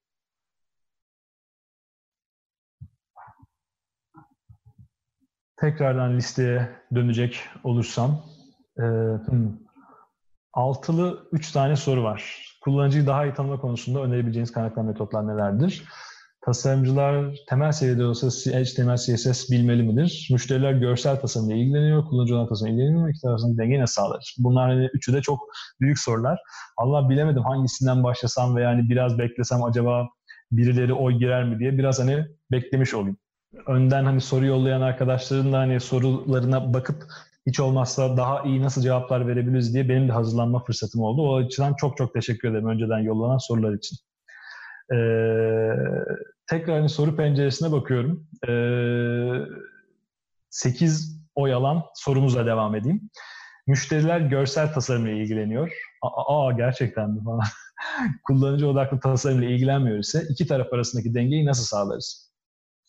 [5.58, 8.26] Tekrardan listeye dönecek olursam,
[8.78, 9.58] e, hmm,
[10.54, 12.48] altılı üç tane soru var.
[12.62, 15.84] Kullanıcıyı daha iyi tanıma konusunda önerebileceğiniz kaynaklar metotlar nelerdir?
[16.46, 20.28] Tasarımcılar temel seviyede olsa HTML, CSS bilmeli midir?
[20.32, 23.10] Müşteriler görsel tasarımla ilgileniyor, kullanıcılar tasarımla ilgileniyor.
[23.10, 24.36] İki tarafında dengeyi nasıl sağlar?
[24.38, 25.40] Bunlar hani üçü de çok
[25.82, 26.40] büyük sorular.
[26.78, 30.08] Allah bilemedim hangisinden başlasam ve yani biraz beklesem acaba
[30.52, 33.18] birileri oy girer mi diye biraz hani beklemiş olayım.
[33.68, 37.04] Önden hani soru yollayan arkadaşların da hani sorularına bakıp
[37.48, 41.22] hiç olmazsa daha iyi nasıl cevaplar verebiliriz diye benim de hazırlanma fırsatım oldu.
[41.22, 43.98] O açıdan çok çok teşekkür ederim önceden yollanan sorular için.
[44.94, 45.72] Ee,
[46.50, 48.28] tekrar hani soru penceresine bakıyorum.
[48.48, 48.52] Ee,
[50.50, 53.10] 8 oy alan sorumuzla devam edeyim.
[53.68, 55.72] Müşteriler görsel tasarımla ilgileniyor.
[56.02, 57.44] Aa, aa gerçekten mi falan.
[58.24, 62.32] Kullanıcı odaklı tasarımla ilgilenmiyor ise iki taraf arasındaki dengeyi nasıl sağlarız?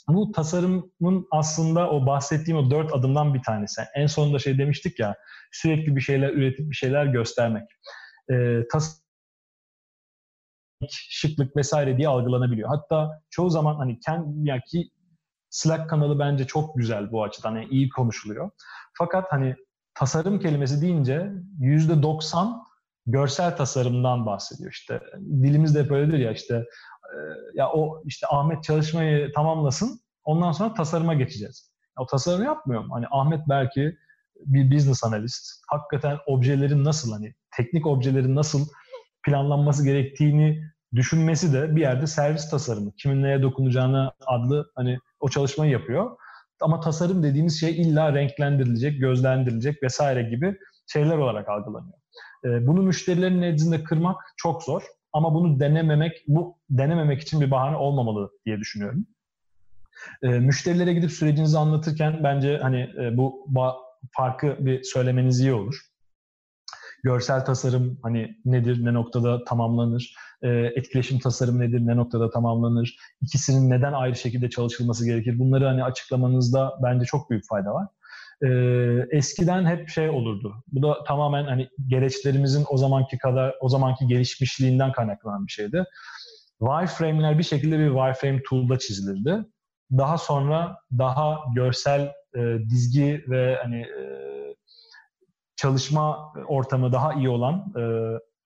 [0.08, 3.82] Bu tasarımın aslında o bahsettiğim o dört adımdan bir tanesi.
[3.94, 5.16] En sonunda şey demiştik ya
[5.52, 7.68] sürekli bir şeyler üretip bir şeyler göstermek.
[8.32, 9.01] Ee, tas
[10.90, 12.68] şıklık vesaire diye algılanabiliyor.
[12.68, 14.90] Hatta çoğu zaman hani kendi yani ki
[15.50, 17.56] Slack kanalı bence çok güzel bu açıdan.
[17.56, 18.50] Yani iyi konuşuluyor.
[18.98, 19.56] Fakat hani
[19.94, 22.62] tasarım kelimesi deyince yüzde 90
[23.06, 24.72] görsel tasarımdan bahsediyor.
[24.72, 25.00] İşte
[25.42, 26.54] dilimizde hep öyledir ya işte
[27.04, 27.16] e,
[27.54, 31.72] ya o işte Ahmet çalışmayı tamamlasın ondan sonra tasarıma geçeceğiz.
[31.98, 32.90] O tasarım yapmıyorum.
[32.90, 33.96] Hani Ahmet belki
[34.36, 35.62] bir business analist.
[35.68, 38.66] Hakikaten objelerin nasıl hani teknik objelerin nasıl
[39.24, 42.92] planlanması gerektiğini düşünmesi de bir yerde servis tasarımı.
[42.92, 46.16] Kimin neye dokunacağını adlı hani o çalışmayı yapıyor.
[46.60, 51.98] Ama tasarım dediğimiz şey illa renklendirilecek, gözlendirilecek vesaire gibi şeyler olarak algılanıyor.
[52.44, 54.82] Ee, bunu müşterilerin nezdinde kırmak çok zor.
[55.12, 59.06] Ama bunu denememek, bu denememek için bir bahane olmamalı diye düşünüyorum.
[60.22, 63.46] E, müşterilere gidip sürecinizi anlatırken bence hani e, bu
[64.16, 65.92] farkı bir söylemeniz iyi olur
[67.02, 73.70] görsel tasarım hani nedir, ne noktada tamamlanır, e, etkileşim tasarım nedir, ne noktada tamamlanır, ikisinin
[73.70, 75.38] neden ayrı şekilde çalışılması gerekir.
[75.38, 77.86] Bunları hani açıklamanızda bence çok büyük fayda var.
[78.42, 78.48] E,
[79.10, 80.54] eskiden hep şey olurdu.
[80.72, 85.84] Bu da tamamen hani gereçlerimizin o zamanki kadar o zamanki gelişmişliğinden kaynaklanan bir şeydi.
[86.58, 89.44] Wireframe'ler bir şekilde bir wireframe tool'da çizilirdi.
[89.98, 94.22] Daha sonra daha görsel e, dizgi ve hani e,
[95.56, 97.82] çalışma ortamı daha iyi olan e,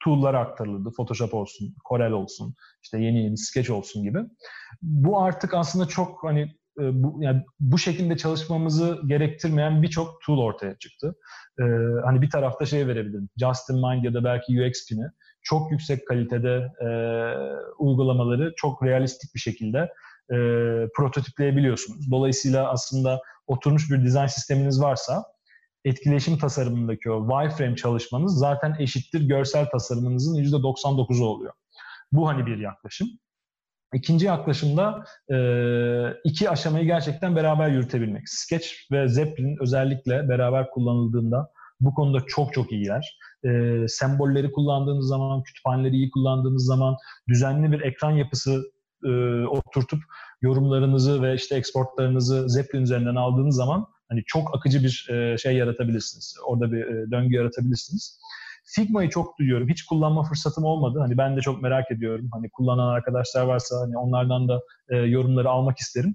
[0.07, 0.91] tool'lara aktarılırdı.
[0.97, 4.19] Photoshop olsun, Corel olsun, işte yeni yeni Sketch olsun gibi.
[4.83, 6.41] Bu artık aslında çok hani
[6.81, 11.15] e, bu, yani bu şekilde çalışmamızı gerektirmeyen birçok tool ortaya çıktı.
[11.61, 11.63] E,
[12.05, 13.29] hani bir tarafta şey verebilirim.
[13.37, 15.07] Justin Mind ya da belki UXP'ni
[15.43, 16.89] çok yüksek kalitede e,
[17.79, 19.79] uygulamaları çok realistik bir şekilde
[20.31, 20.37] e,
[20.97, 22.11] prototipleyebiliyorsunuz.
[22.11, 25.25] Dolayısıyla aslında oturmuş bir dizayn sisteminiz varsa
[25.87, 31.53] etkileşim tasarımındaki o wireframe çalışmanız zaten eşittir görsel tasarımınızın %99'u oluyor.
[32.13, 33.09] Bu hani bir yaklaşım.
[33.95, 35.37] İkinci yaklaşımda e,
[36.25, 38.29] iki aşamayı gerçekten beraber yürütebilmek.
[38.29, 43.19] Sketch ve Zeppelin özellikle beraber kullanıldığında bu konuda çok çok iyiler.
[43.45, 43.49] E,
[43.89, 46.97] sembolleri kullandığınız zaman, kütüphaneleri iyi kullandığınız zaman,
[47.29, 48.63] düzenli bir ekran yapısı
[49.05, 49.11] e,
[49.45, 50.01] oturtup
[50.43, 56.37] yorumlarınızı ve işte exportlarınızı Zeppelin üzerinden aldığınız zaman hani çok akıcı bir e, şey yaratabilirsiniz.
[56.47, 58.21] Orada bir e, döngü yaratabilirsiniz.
[58.65, 59.69] Figma'yı çok duyuyorum.
[59.69, 60.99] Hiç kullanma fırsatım olmadı.
[61.01, 62.29] Hani ben de çok merak ediyorum.
[62.33, 66.15] Hani kullanan arkadaşlar varsa hani onlardan da e, yorumları almak isterim.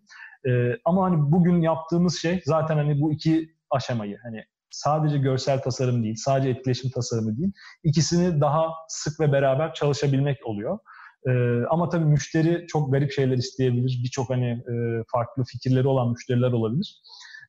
[0.86, 6.16] Ama hani bugün yaptığımız şey zaten hani bu iki aşamayı hani sadece görsel tasarım değil,
[6.18, 7.52] sadece etkileşim tasarımı değil,
[7.84, 10.80] ikisini daha sık ve beraber çalışabilmek oluyor.
[11.28, 11.32] E,
[11.70, 14.00] ama tabii müşteri çok garip şeyler isteyebilir.
[14.04, 17.02] Birçok hani e, farklı fikirleri olan müşteriler olabilir.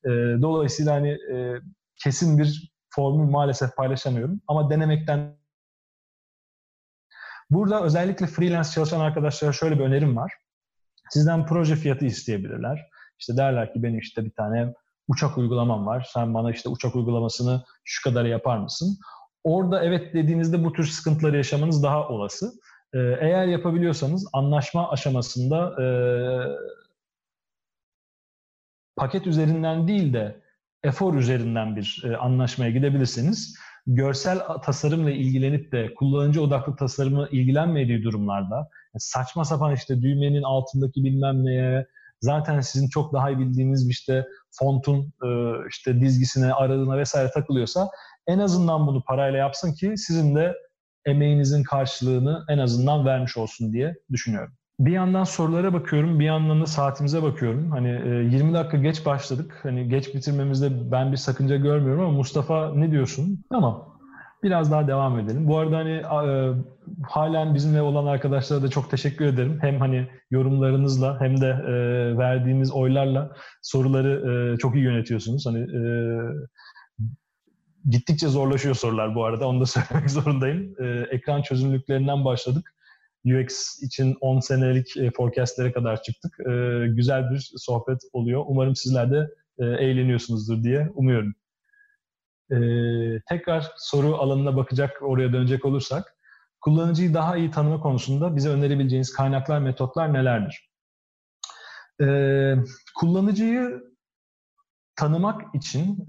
[0.05, 0.11] E,
[0.43, 1.61] dolayısıyla hani e,
[1.97, 4.41] kesin bir formül maalesef paylaşamıyorum.
[4.49, 5.43] Ama denemekten
[7.53, 10.33] Burada özellikle freelance çalışan arkadaşlara şöyle bir önerim var.
[11.11, 12.89] Sizden proje fiyatı isteyebilirler.
[13.19, 14.75] İşte derler ki benim işte bir tane
[15.09, 16.11] uçak uygulamam var.
[16.13, 18.99] Sen bana işte uçak uygulamasını şu kadar yapar mısın?
[19.45, 22.53] Orada evet dediğinizde bu tür sıkıntıları yaşamanız daha olası.
[22.95, 25.87] Ee, eğer yapabiliyorsanız anlaşma aşamasında e,
[29.03, 30.41] paket üzerinden değil de
[30.85, 33.57] efor üzerinden bir e, anlaşmaya gidebilirsiniz.
[33.87, 41.45] Görsel tasarımla ilgilenip de kullanıcı odaklı tasarımı ilgilenmediği durumlarda saçma sapan işte düğmenin altındaki bilmem
[41.45, 41.87] neye
[42.21, 45.29] zaten sizin çok daha iyi bildiğiniz işte fontun e,
[45.71, 47.89] işte dizgisine, aralığına vesaire takılıyorsa
[48.27, 50.55] en azından bunu parayla yapsın ki sizin de
[51.05, 54.55] emeğinizin karşılığını en azından vermiş olsun diye düşünüyorum.
[54.81, 57.71] Bir yandan sorulara bakıyorum, bir yandan da saatimize bakıyorum.
[57.71, 57.89] Hani
[58.35, 59.61] 20 e, dakika geç başladık.
[59.63, 63.45] Hani geç bitirmemizde ben bir sakınca görmüyorum ama Mustafa ne diyorsun?
[63.51, 63.99] Tamam.
[64.43, 65.49] Biraz daha devam edelim.
[65.49, 66.55] Bu arada hani e,
[67.03, 69.59] halen bizimle olan arkadaşlara da çok teşekkür ederim.
[69.61, 71.73] Hem hani yorumlarınızla hem de e,
[72.19, 75.47] verdiğiniz oylarla soruları çok iyi yönetiyorsunuz.
[75.47, 75.67] Hani
[77.91, 79.49] gittikçe zorlaşıyor sorular bu arada.
[79.49, 80.75] Onu da söylemek zorundayım.
[81.11, 82.75] ekran çözünürlüklerinden başladık
[83.25, 86.41] UX için 10 senelik e, forecastlere kadar çıktık.
[86.41, 88.45] E, güzel bir sohbet oluyor.
[88.47, 91.35] Umarım sizler de e, eğleniyorsunuzdur diye umuyorum.
[93.29, 96.17] Tekrar soru alanına bakacak, oraya dönecek olursak,
[96.61, 100.71] kullanıcıyı daha iyi tanıma konusunda bize önerebileceğiniz kaynaklar, metotlar nelerdir?
[102.95, 103.83] Kullanıcıyı
[104.97, 106.07] tanımak için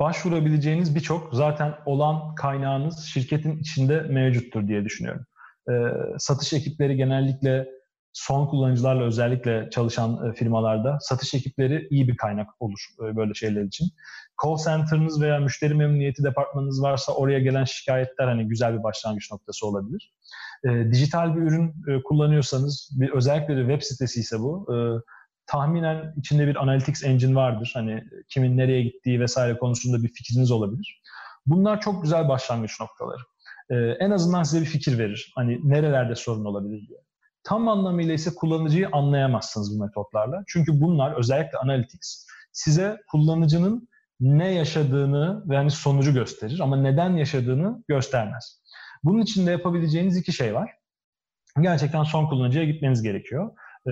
[0.00, 5.26] başvurabileceğiniz birçok zaten olan kaynağınız şirketin içinde mevcuttur diye düşünüyorum.
[5.70, 5.72] E,
[6.18, 7.68] satış ekipleri genellikle
[8.12, 13.62] son kullanıcılarla özellikle çalışan e, firmalarda satış ekipleri iyi bir kaynak olur e, böyle şeyler
[13.62, 13.88] için.
[14.44, 19.66] Call center'ınız veya müşteri memnuniyeti departmanınız varsa oraya gelen şikayetler hani güzel bir başlangıç noktası
[19.66, 20.12] olabilir.
[20.64, 24.76] E, dijital bir ürün e, kullanıyorsanız, bir, özellikle de web sitesi ise bu, e,
[25.46, 27.70] tahminen içinde bir analytics engine vardır.
[27.74, 31.02] Hani kimin nereye gittiği vesaire konusunda bir fikriniz olabilir.
[31.46, 33.22] Bunlar çok güzel başlangıç noktaları
[33.72, 35.32] e, en azından size bir fikir verir.
[35.34, 36.98] Hani nerelerde sorun olabilir diye.
[37.44, 40.44] Tam anlamıyla ise kullanıcıyı anlayamazsınız bu metotlarla.
[40.46, 43.88] Çünkü bunlar özellikle analytics size kullanıcının
[44.20, 48.62] ne yaşadığını ve hani sonucu gösterir ama neden yaşadığını göstermez.
[49.04, 50.70] Bunun için de yapabileceğiniz iki şey var.
[51.60, 53.50] Gerçekten son kullanıcıya gitmeniz gerekiyor.
[53.86, 53.90] Ee,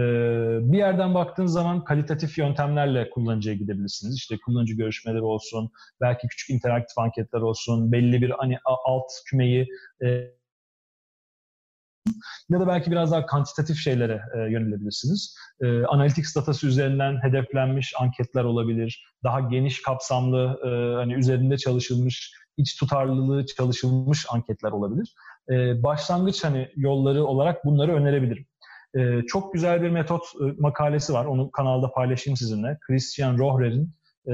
[0.73, 4.17] bir yerden baktığınız zaman kalitatif yöntemlerle kullanıcıya gidebilirsiniz.
[4.17, 5.71] İşte kullanıcı görüşmeleri olsun,
[6.01, 9.69] belki küçük interaktif anketler olsun, belli bir hani alt kümeyi
[10.05, 10.07] e,
[12.51, 15.37] ya da belki biraz daha kantitatif şeylere e, yönelebilirsiniz.
[15.61, 19.05] E, Analytics datası üzerinden hedeflenmiş anketler olabilir.
[19.25, 25.15] Daha geniş kapsamlı, e, hani üzerinde çalışılmış, iç tutarlılığı çalışılmış anketler olabilir.
[25.51, 28.47] E, başlangıç hani yolları olarak bunları önerebilirim.
[28.95, 31.25] E, çok güzel bir metot e, makalesi var.
[31.25, 32.79] Onu kanalda paylaşayım sizinle.
[32.87, 33.95] Christian Rohrer'in
[34.27, 34.33] e,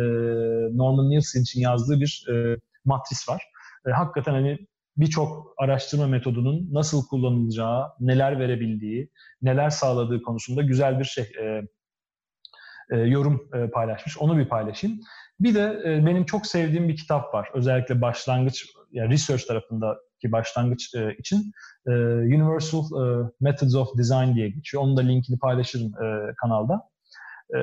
[0.76, 3.42] Norman Nielsen için yazdığı bir e, matris var.
[3.86, 4.59] E, hakikaten hani
[4.96, 9.11] birçok araştırma metodunun nasıl kullanılacağı, neler verebildiği,
[9.42, 11.62] neler sağladığı konusunda güzel bir şey e,
[12.90, 14.18] e, yorum e, paylaşmış.
[14.18, 15.00] Onu bir paylaşayım.
[15.40, 17.48] Bir de e, benim çok sevdiğim bir kitap var.
[17.54, 19.50] Özellikle başlangıç, yani research
[20.16, 21.52] tarafındaki başlangıç e, için
[21.86, 21.90] e,
[22.36, 24.82] Universal e, Methods of Design diye geçiyor.
[24.82, 26.88] Onun da linkini paylaşırım e, kanalda.
[27.54, 27.58] E,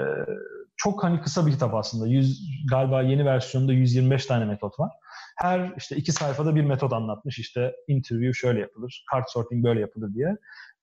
[0.77, 2.07] çok hani kısa bir kitap aslında.
[2.07, 4.91] 100, galiba yeni versiyonunda 125 tane metot var.
[5.37, 7.39] Her işte iki sayfada bir metot anlatmış.
[7.39, 10.37] İşte interview şöyle yapılır, card sorting böyle yapılır diye.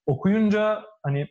[0.07, 1.27] Okuyunca hani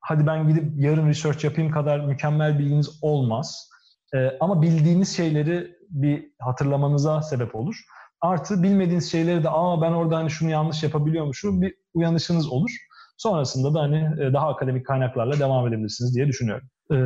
[0.00, 3.68] hadi ben gidip yarın research yapayım kadar mükemmel bilginiz olmaz.
[4.14, 7.76] E, ama bildiğiniz şeyleri bir hatırlamanıza sebep olur.
[8.22, 12.70] Artı bilmediğiniz şeyleri de aa ben orada hani şunu yanlış yapabiliyormuşum bir uyanışınız olur.
[13.16, 16.68] Sonrasında da hani e, daha akademik kaynaklarla devam edebilirsiniz diye düşünüyorum.
[16.92, 16.96] Ee,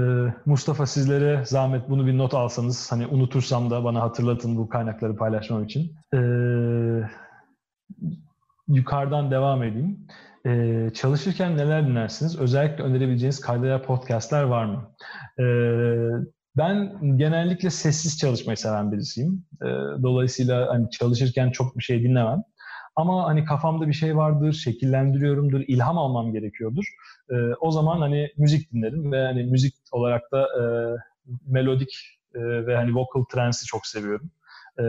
[0.47, 5.65] Mustafa sizlere zahmet bunu bir not alsanız hani unutursam da bana hatırlatın bu kaynakları paylaşmam
[5.65, 5.93] için.
[6.15, 6.19] Ee,
[8.69, 10.07] yukarıdan devam edeyim.
[10.47, 12.39] Ee, çalışırken neler dinlersiniz?
[12.39, 14.91] Özellikle önerebileceğiniz kayda podcastler var mı?
[15.39, 19.45] Ee, ben genellikle sessiz çalışmayı seven birisiyim.
[19.63, 19.67] Ee,
[20.03, 22.43] dolayısıyla hani çalışırken çok bir şey dinlemem.
[22.97, 26.85] Ama hani kafamda bir şey vardır, şekillendiriyorumdur, ilham almam gerekiyordur.
[27.31, 30.63] E, o zaman hani müzik dinlerim ve hani müzik olarak da e,
[31.47, 34.31] melodik e, ve hani vocal trance'i çok seviyorum.
[34.79, 34.85] E,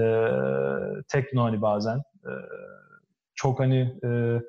[1.07, 1.97] tekno hani bazen.
[1.97, 2.31] E,
[3.35, 4.41] çok hani e,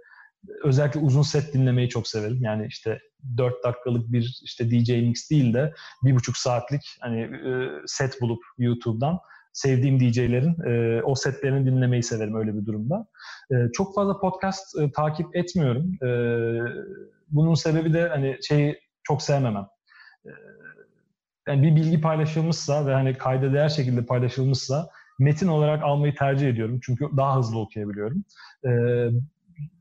[0.64, 2.38] özellikle uzun set dinlemeyi çok severim.
[2.40, 3.00] Yani işte
[3.36, 8.42] 4 dakikalık bir işte DJ mix değil de bir buçuk saatlik hani e, set bulup
[8.58, 9.18] YouTube'dan
[9.52, 13.06] sevdiğim DJ'lerin e, o setlerini dinlemeyi severim öyle bir durumda.
[13.50, 15.98] E, çok fazla podcast takip etmiyorum.
[17.30, 19.66] Bunun sebebi de hani şeyi çok sevmemem.
[21.48, 26.80] Yani bir bilgi paylaşılmışsa ve hani kayda değer şekilde paylaşılmışsa metin olarak almayı tercih ediyorum.
[26.82, 28.24] Çünkü daha hızlı okuyabiliyorum.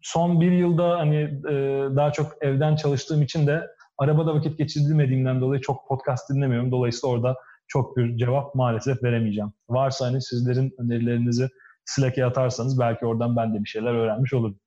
[0.02, 1.16] Son bir yılda hani
[1.50, 1.54] e,
[1.96, 3.68] daha çok evden çalıştığım için de
[3.98, 6.72] arabada vakit geçirmediğimden dolayı çok podcast dinlemiyorum.
[6.72, 7.36] Dolayısıyla orada
[7.68, 9.54] çok bir cevap maalesef veremeyeceğim.
[9.70, 11.50] Varsa hani sizlerin önerilerinizi
[11.86, 14.60] Slack'e atarsanız belki oradan ben de bir şeyler öğrenmiş olurum.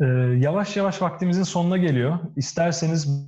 [0.00, 0.04] Ee,
[0.38, 2.18] yavaş yavaş vaktimizin sonuna geliyor.
[2.36, 3.26] İsterseniz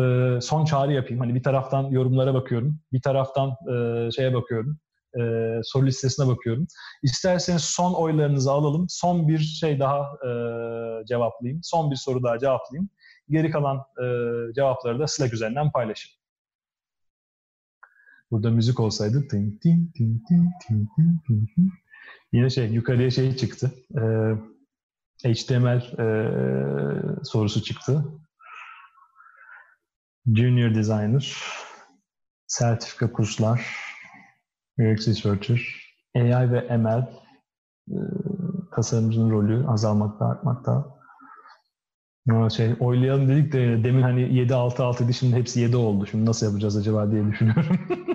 [0.00, 1.20] e, son çağrı yapayım.
[1.20, 4.78] Hani bir taraftan yorumlara bakıyorum, bir taraftan e, şeye bakıyorum,
[5.20, 5.20] e,
[5.62, 6.66] soru listesine bakıyorum.
[7.02, 8.86] İsterseniz son oylarınızı alalım.
[8.88, 10.30] Son bir şey daha e,
[11.06, 11.60] cevaplayayım.
[11.62, 12.90] Son bir soru daha cevaplayayım.
[13.28, 14.04] Geri kalan e,
[14.54, 16.18] cevapları da Slack üzerinden paylaşın.
[18.30, 20.88] Burada müzik olsaydı ting ting ting ting ting
[21.26, 21.70] ting ting
[22.32, 23.72] Yine şey yukarıya şey çıktı.
[23.94, 28.04] E, HTML e, sorusu çıktı.
[30.36, 31.36] Junior Designer,
[32.46, 33.87] sertifika kurslar,
[34.78, 35.60] UX Researcher,
[36.16, 37.02] AI ve ML
[37.88, 37.98] e,
[38.76, 40.98] tasarımcının rolü azalmakta, artmakta.
[42.56, 46.06] Şey oylayalım dedik de demin hani 7-6-6 idi şimdi hepsi 7 oldu.
[46.06, 47.78] Şimdi nasıl yapacağız acaba diye düşünüyorum.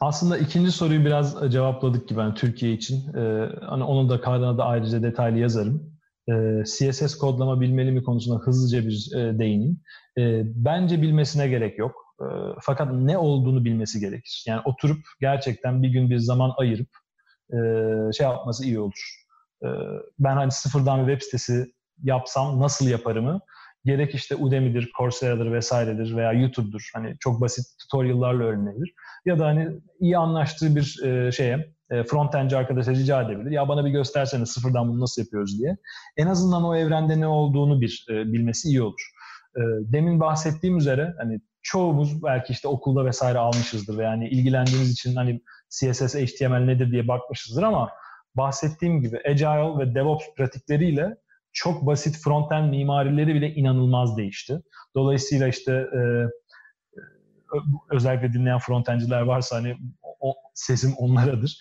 [0.00, 3.14] Aslında ikinci soruyu biraz cevapladık gibi yani Türkiye için.
[3.14, 5.94] Ee, hani onu da kardana da ayrıca detaylı yazarım.
[6.28, 9.80] Ee, CSS kodlama bilmeli mi konusunda hızlıca bir e, değineyim.
[10.18, 11.94] Ee, bence bilmesine gerek yok.
[12.20, 12.24] Ee,
[12.60, 14.44] fakat ne olduğunu bilmesi gerekir.
[14.48, 16.88] Yani oturup gerçekten bir gün bir zaman ayırıp
[17.52, 17.56] e,
[18.12, 19.24] şey yapması iyi olur.
[19.62, 19.68] E,
[20.18, 23.40] ben hani sıfırdan bir web sitesi yapsam nasıl yaparımı
[23.84, 26.90] gerek işte Udemy'dir, Coursera'dır vesairedir veya YouTube'dur.
[26.94, 28.94] Hani çok basit tutorial'larla öğrenilebilir.
[29.26, 29.68] Ya da hani
[30.00, 33.50] iyi anlaştığı bir e, şeye e, frontendci arkadaşa rica edebilir.
[33.50, 35.76] Ya bana bir göstersene sıfırdan bunu nasıl yapıyoruz diye.
[36.16, 39.10] En azından o evrende ne olduğunu bir e, bilmesi iyi olur.
[39.56, 39.60] E,
[39.92, 45.40] demin bahsettiğim üzere hani çoğumuz belki işte okulda vesaire almışızdır ve yani ilgilendiğimiz için hani
[45.68, 47.90] CSS, HTML nedir diye bakmışızdır ama
[48.34, 51.16] bahsettiğim gibi Agile ve DevOps pratikleriyle
[51.52, 54.62] çok basit frontend mimarileri bile inanılmaz değişti.
[54.94, 56.00] Dolayısıyla işte e,
[57.90, 59.76] özellikle dinleyen frontendciler varsa hani
[60.20, 61.58] o, sesim onlaradır.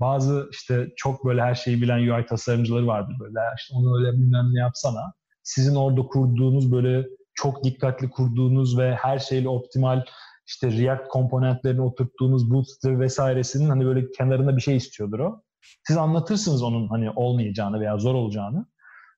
[0.00, 4.54] Bazı işte çok böyle her şeyi bilen UI tasarımcıları vardır böyle işte onu öyle bilmem
[4.54, 5.12] ne yapsana.
[5.42, 7.06] Sizin orada kurduğunuz böyle
[7.36, 10.04] çok dikkatli kurduğunuz ve her şeyle optimal
[10.46, 15.42] işte React komponentlerini oturttuğunuz Bootstrap vesairesinin hani böyle kenarında bir şey istiyordur o.
[15.86, 18.66] Siz anlatırsınız onun hani olmayacağını veya zor olacağını.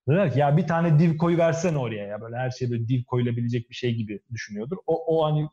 [0.08, 3.04] Derler ki ya bir tane div koyu versene oraya ya böyle her şey böyle div
[3.04, 4.76] koyulabilecek bir şey gibi düşünüyordur.
[4.86, 5.48] O, o hani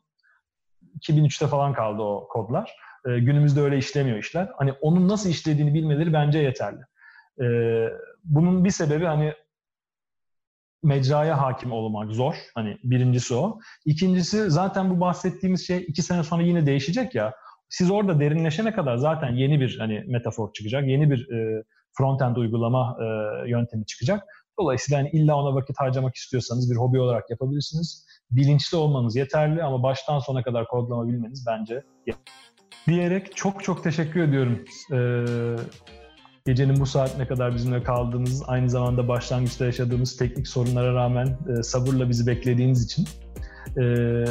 [1.00, 2.76] 2003'te falan kaldı o kodlar.
[3.06, 4.48] Ee, günümüzde öyle işlemiyor işler.
[4.58, 6.80] Hani onun nasıl işlediğini bilmeleri bence yeterli.
[7.42, 7.88] Ee,
[8.24, 9.32] bunun bir sebebi hani
[10.86, 12.34] mecraya hakim olmak zor.
[12.54, 13.58] Hani birincisi o.
[13.84, 17.34] İkincisi zaten bu bahsettiğimiz şey iki sene sonra yine değişecek ya.
[17.68, 20.88] Siz orada derinleşene kadar zaten yeni bir hani metafor çıkacak.
[20.88, 21.62] Yeni bir e,
[21.98, 23.06] front-end uygulama e,
[23.50, 24.22] yöntemi çıkacak.
[24.60, 28.06] Dolayısıyla hani illa ona vakit harcamak istiyorsanız bir hobi olarak yapabilirsiniz.
[28.30, 31.82] Bilinçli olmanız yeterli ama baştan sona kadar kodlama bilmeniz bence
[32.86, 34.64] diyerek çok çok teşekkür ediyorum.
[34.92, 34.96] Ee,
[36.46, 42.08] gecenin bu saatine kadar bizimle kaldığınız, aynı zamanda başlangıçta yaşadığımız teknik sorunlara rağmen e, sabırla
[42.08, 43.06] bizi beklediğiniz için.
[43.76, 44.24] Ee,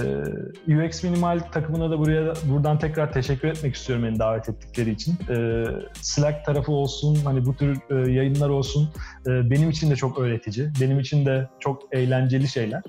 [0.68, 5.18] UX Minimal takımına da buraya buradan tekrar teşekkür etmek istiyorum beni davet ettikleri için.
[5.30, 8.90] Ee, Slack tarafı olsun, hani bu tür e, yayınlar olsun
[9.28, 10.72] e, benim için de çok öğretici.
[10.82, 12.82] Benim için de çok eğlenceli şeyler.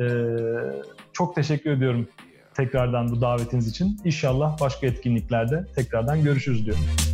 [0.00, 0.04] Ee,
[1.12, 2.08] çok teşekkür ediyorum
[2.54, 4.00] tekrardan bu davetiniz için.
[4.04, 7.07] İnşallah başka etkinliklerde tekrardan görüşürüz diyorum.